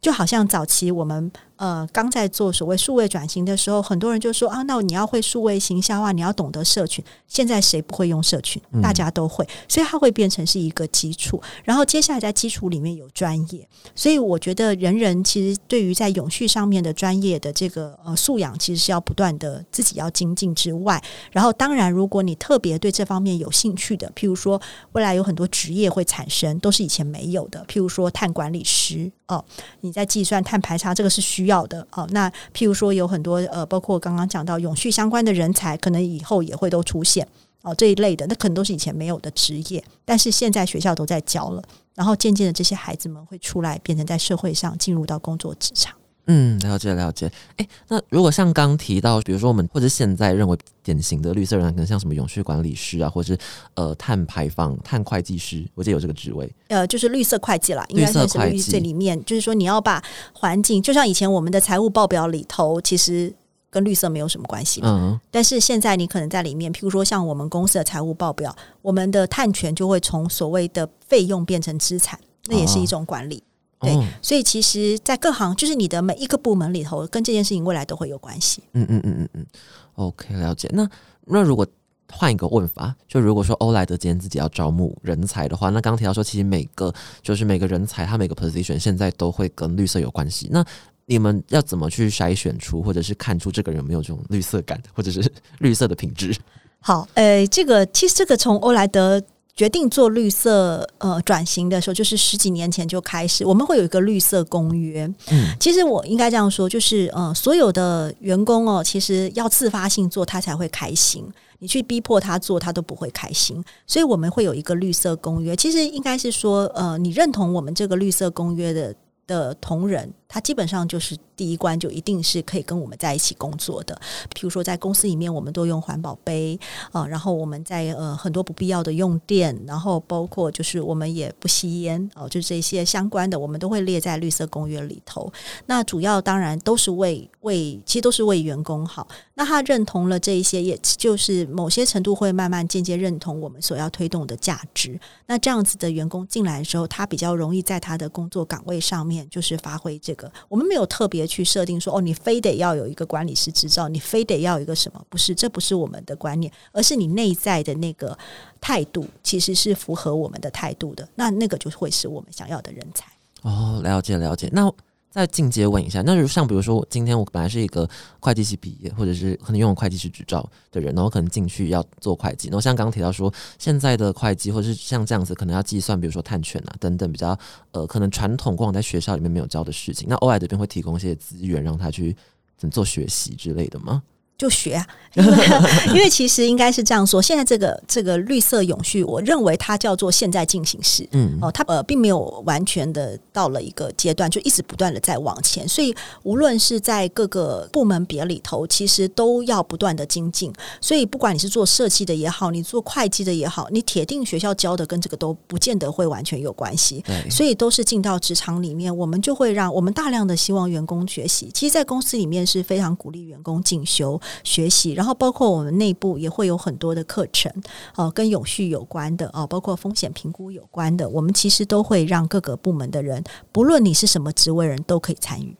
[0.00, 1.30] 就好像早期我们。
[1.60, 7.04] 呃，刚在做所谓数位转型的时候，很多人就说啊，那你要会数位行销啊，你要懂得社群。
[7.28, 8.60] 现在谁不会用社群？
[8.80, 11.38] 大家都会，所以它会变成是一个基础。
[11.62, 20.98] 然后接下来在基础里面有专业，所以我觉得人人其实对于在永续上面的专业的这个呃素养，其实是要不断的自己要精进之外，
[21.30, 24.58] 然后当然如果你特别对这方面有兴趣的，譬如说
[24.92, 29.44] 未来有很多职业会产生，都是以前没有的，譬如说碳管理师哦，
[29.82, 31.49] 你在计算碳排查这个是需。
[31.49, 32.08] 要要的哦。
[32.12, 37.26] 那譬如说有很多呃，包括刚刚讲到永续相关的人才，可能以后也会都出现
[37.62, 41.62] 哦这一类的，那可能都是以前没有的职业，但是现在学校都在教了，
[41.94, 45.94] 然后渐渐的这些孩子们会出来，变成在社会上进入到工作职场。
[46.26, 47.30] 嗯，了解了解。
[47.56, 53.40] 哎，那如果像刚提到，比如说我们或者现在认为典型的绿色人，可能像什么永续管理师啊，或者是
[53.74, 56.48] 呃碳排放、碳会计师，我记得有这个职位。
[56.68, 60.02] 呃，就是绿色会计啦，应该算是绿色里面，就是说你要把
[60.32, 63.34] 环境，就像以前我们的财务报表里头，其实
[63.68, 64.80] 跟绿色没有什么关系。
[64.84, 65.18] 嗯。
[65.30, 73.42] 但是现在你可能在里面，譬如说像我们公司的财务报表，我们的碳权就会从所谓的费用变成资产，那也是一种管理。
[73.80, 78.62] 对，所以其实，在各行，就是你的每一个部门里头，跟这件事情未来都会有关系。
[78.74, 79.46] 嗯嗯嗯嗯嗯
[79.94, 80.68] ，OK，了解。
[80.74, 80.86] 那
[81.24, 81.66] 那如果
[82.12, 90.46] 换一个问法，就如果说欧莱德今天自己要招募人才的话，那刚提到说，其实每个就是每个人才，他每个 position 现在都会跟绿色有关系。
[90.50, 90.62] 那
[91.06, 96.36] 你们要怎么去筛选出，或者是看出这个人有没有这种绿色感，或者是 绿色的品质？
[96.80, 99.22] 好，呃，这个其实这个从欧莱德。
[99.60, 105.04] 决定做绿色呃转型的时候，就是十几年前就开始，我们会有一个绿色公约。
[105.30, 111.22] 嗯，其实我应该这样说，就是呃，所有的员工哦，其实要自发性做，他才会开心。
[111.58, 113.62] 你去逼迫他做，他都不会开心。
[113.86, 115.54] 所以我们会有一个绿色公约。
[115.54, 118.94] 其实应该是说，呃，你认同我们这个绿色公约的
[119.26, 120.10] 的同仁。
[120.32, 124.00] 他基本上就是第一关，就一定是可以跟我们在一起工作的。
[124.32, 126.58] 比如说，在公司里面，我们都用环保杯
[126.92, 135.30] 啊，然后我们在呃很多不必要的用电，然后包括就是我们也不吸烟哦，就这些相关的，我们都会列在绿色公约里头。
[135.66, 139.08] 那主要当然都是为为，其实都是为员工好。
[139.34, 145.00] 那他认同了这一些，也就是某些程度会慢慢间接认同我们所要推动的价值。
[145.26, 150.19] 那这样子的员工进来的时候，他比较容易在他的工作岗位上面就是发挥这个。
[150.48, 155.00] 我们没有特别去设定说哦，你非得要有一个管理师执照，你非得要一个什么？
[155.08, 158.18] 不是，这不是我们的观念，而是你内在的那个
[158.60, 161.08] 态度，其实是符合我们的态度的。
[161.14, 163.06] 那那个就会是我们想要的人才。
[163.42, 164.50] 哦，了解了解。
[164.52, 164.72] 那。
[165.10, 167.88] 再进阶问一下，那就像比如说，我今天我本来是一个
[168.20, 172.48] 会计系毕业，或者是可能拥有会计师执照的人，然后可能进去要做会计。
[172.48, 177.36] 然后像刚刚提到说，现在的会计或者是像这样子，可能要计算，比如说碳权啊等等比较
[177.72, 180.06] 呃，可能传统过往在学校里面没有教的事情。
[180.08, 182.16] 那 OI 这边会提供一些资源，让他去
[182.56, 184.04] 怎么做学习之类的吗？
[184.40, 184.86] 就学啊，
[185.16, 185.46] 因为
[185.92, 200.50] 因为其实应该是这样说，现在这个这个绿色永续，我认为它叫做现在进行时，嗯，哦，它呃并没有完全的到了一个阶段，就一直不断的在往前，所以无论是在各个部门别里头，其实都要不断的精进。
[200.80, 211.50] 所以不管你是做设计的也好，你做会计的也好，你铁定学校教的跟这个都不见得会完全有关系，所以都是进到职场里面，我们就会让我们大量的希望员工学习。
[211.52, 214.18] 其实，在公司里面是非常鼓励员工进修。
[214.44, 217.52] 学习，然后包括我们内部也会有很多的课程，
[217.96, 223.22] 哦，跟永续有关的哦，包括风险评估有关的，我们其实都会让各个部门的人，
[223.52, 225.56] 不论你是什么职位人都可以参与。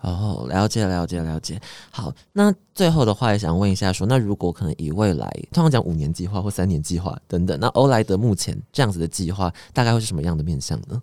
[0.00, 1.60] 哦，了解，了解，了解。
[1.90, 11.00] 好，那最后的话也想问一下，说那如果可能以未来，通常讲五年计划或三年计划等等，那欧莱德目前这样子的计划，大概会是什么样的面向呢？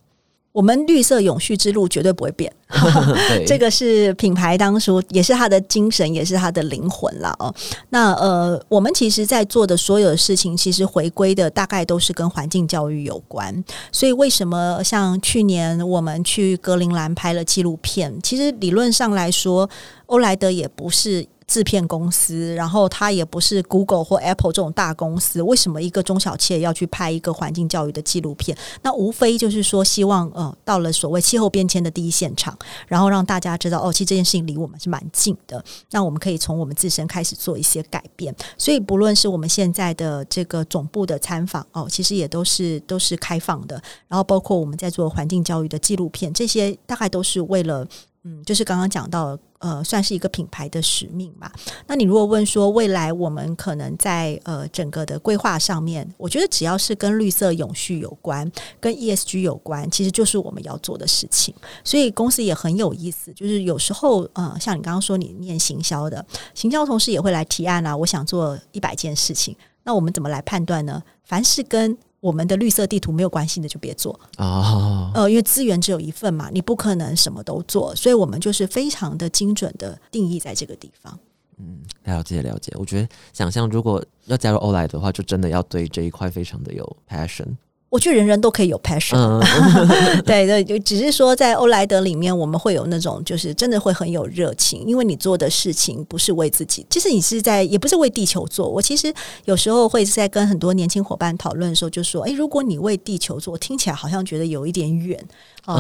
[0.52, 2.52] 我们绿色永续之路绝对不会变，
[3.46, 7.54] 这个是品牌当初也是它的精神，也是它的灵魂了哦。
[7.90, 13.64] 那呃，我们其实在做的所有的事情，其实回归的大概都是跟环境教育有关。
[13.92, 18.20] 所以为什么像去年我们去格陵兰拍了纪录片？
[18.22, 19.70] 其实理论上来说，
[20.08, 21.26] 欧莱德也不是。
[21.50, 28.56] 制片公司，然后它也不是 Google 或 Apple 这种大公司，为什么一个中小企业要去拍一个环境教育的纪录片？
[28.84, 32.56] 那无非就是说，希望呃，到了所谓气候变迁的第一现场，
[32.88, 35.64] 然后让大家知道，哦，其实这件事情离我们是蛮近的。
[35.90, 38.34] 那我们可以从我们自身开始做一些改变。
[38.56, 43.82] 所以，不论是我们现在的这个总部的参访哦，其实也都是都是开放的。
[44.08, 47.88] 然后，包括我们在做环境教育的纪录片，这些大概都是为了。
[48.24, 51.50] 嗯，就是刚刚讲到，呃，算是一个品牌的使命嘛。
[51.88, 58.50] 那你如果问说未来我们可能在呃整个的规划上面，我觉得只要是跟绿色永续有关、
[58.80, 61.56] 跟 ESG 有关，其实就是我们要做的事情。
[61.84, 71.02] 所以公司也很有意思，就是有时候，呃，像你刚刚说你念行销的，行销同事也会来提案啊，我想做一百件事情，那我们怎么来判断呢？
[71.24, 81.18] 凡是跟我们的绿色地图没有关系的就别做啊，呃，因为资源只有一份嘛，你不可能什么都做，所以我们就是非常的精准的定义在这个地方。
[81.58, 82.74] 嗯，了解了解。
[82.78, 87.56] 我觉得想象如果要加入欧莱的话，就真的要对这一块非常的有 passion。
[87.90, 89.42] 我觉得人人都可以有 passion，嗯，
[90.24, 98.70] 对对，就只是说在欧莱德里面，我们会有那种就是真的会很有热情，因为你做的事情不是为自己，其实你是在也不是为地球做。
[98.70, 99.12] 我其实
[99.46, 105.20] 有时候会在跟很多年轻伙伴讨论的时候，就说：“哎，如果你为地球做，听起来好像觉得有一点远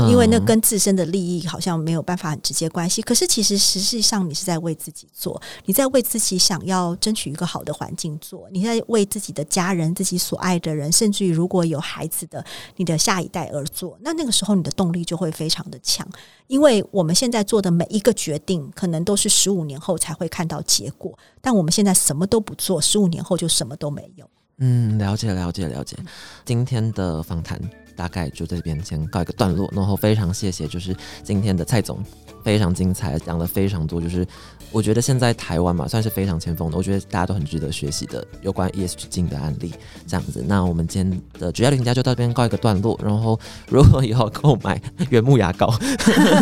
[0.10, 3.02] 因为那跟自身的利益好像没有办法很直接关系。
[3.02, 12.44] 可是其实实际上你是在为自己做，你在为自己想要争取一个好的环境做，你在为自己的家人、自己所爱的人，甚至于如果有孩子的
[12.76, 16.08] 你的下一代而做，那那个时候你的动力就会非常的强，
[16.48, 24.30] 因为我们现在做的每一个决定，可能都是十五年后才会看到结果，但我们现在什么都不做，十五年后就什么都没有。
[24.62, 25.96] 嗯，了解了解了解。
[26.44, 27.58] 今天的访谈
[28.00, 32.02] 大概就在这边先告一个段落，然后非常谢谢，就是今天的蔡总
[32.46, 34.26] 非常精彩，讲了非常多，就是
[34.72, 39.74] 我觉得现在台湾嘛算是非常前锋的，我觉得大家都很值得学习的有关 ESG 进的案例
[40.08, 40.44] 这样子。
[40.48, 45.74] 那我们今天的主要旅行家就到这边告一个段落，然后如果以后购买原木牙膏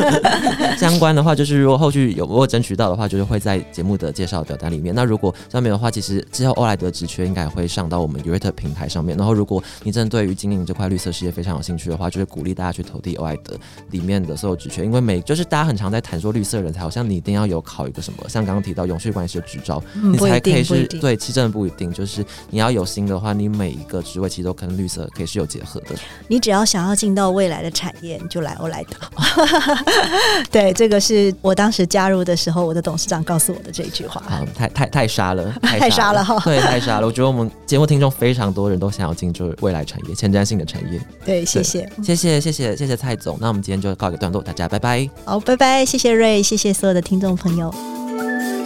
[0.78, 4.94] 相关的话，就是如果后续有如果争取到的话，就是会在节目的介绍表单里面。
[4.94, 9.18] 那如果上面的话，其实之后欧莱德职缺应该会上到我们 u r a t 平台上面。
[9.18, 13.58] 然后如果你真的对于经营这块绿色事业非常有兴趣的话，就是鼓励大家去投递欧莱德
[13.92, 20.64] 里面的所有职缺，因为每就是大家很常在谈说绿色人才，好像你一定要有考一个什么，像刚刚提到永续管理师的执照，你才可以。
[20.64, 25.96] 是对，其实真的不一定，就是你要有心的话，你每一个职位其实都跟绿色可以是有结合的。
[26.28, 28.98] 你只要想要进到未来的产业，你就来欧莱德。
[30.52, 34.22] 对，这个是我当时加入的时候，我的董事长告诉我的这一句话。
[34.28, 37.08] 啊，太太太杀了，太杀了哈对，太杀了。
[37.08, 41.00] 我觉得我们节目听众非常多人都想要进就是未来产业、前瞻性的产业。
[41.26, 41.90] 对，谢谢。
[42.04, 43.38] 谢谢，谢谢，谢谢蔡总。
[43.40, 45.10] 那我们今天就告一个段落，大家拜拜。
[45.24, 47.74] 好，拜拜，谢谢瑞，谢谢所有的听众朋友。
[48.18, 48.57] thank you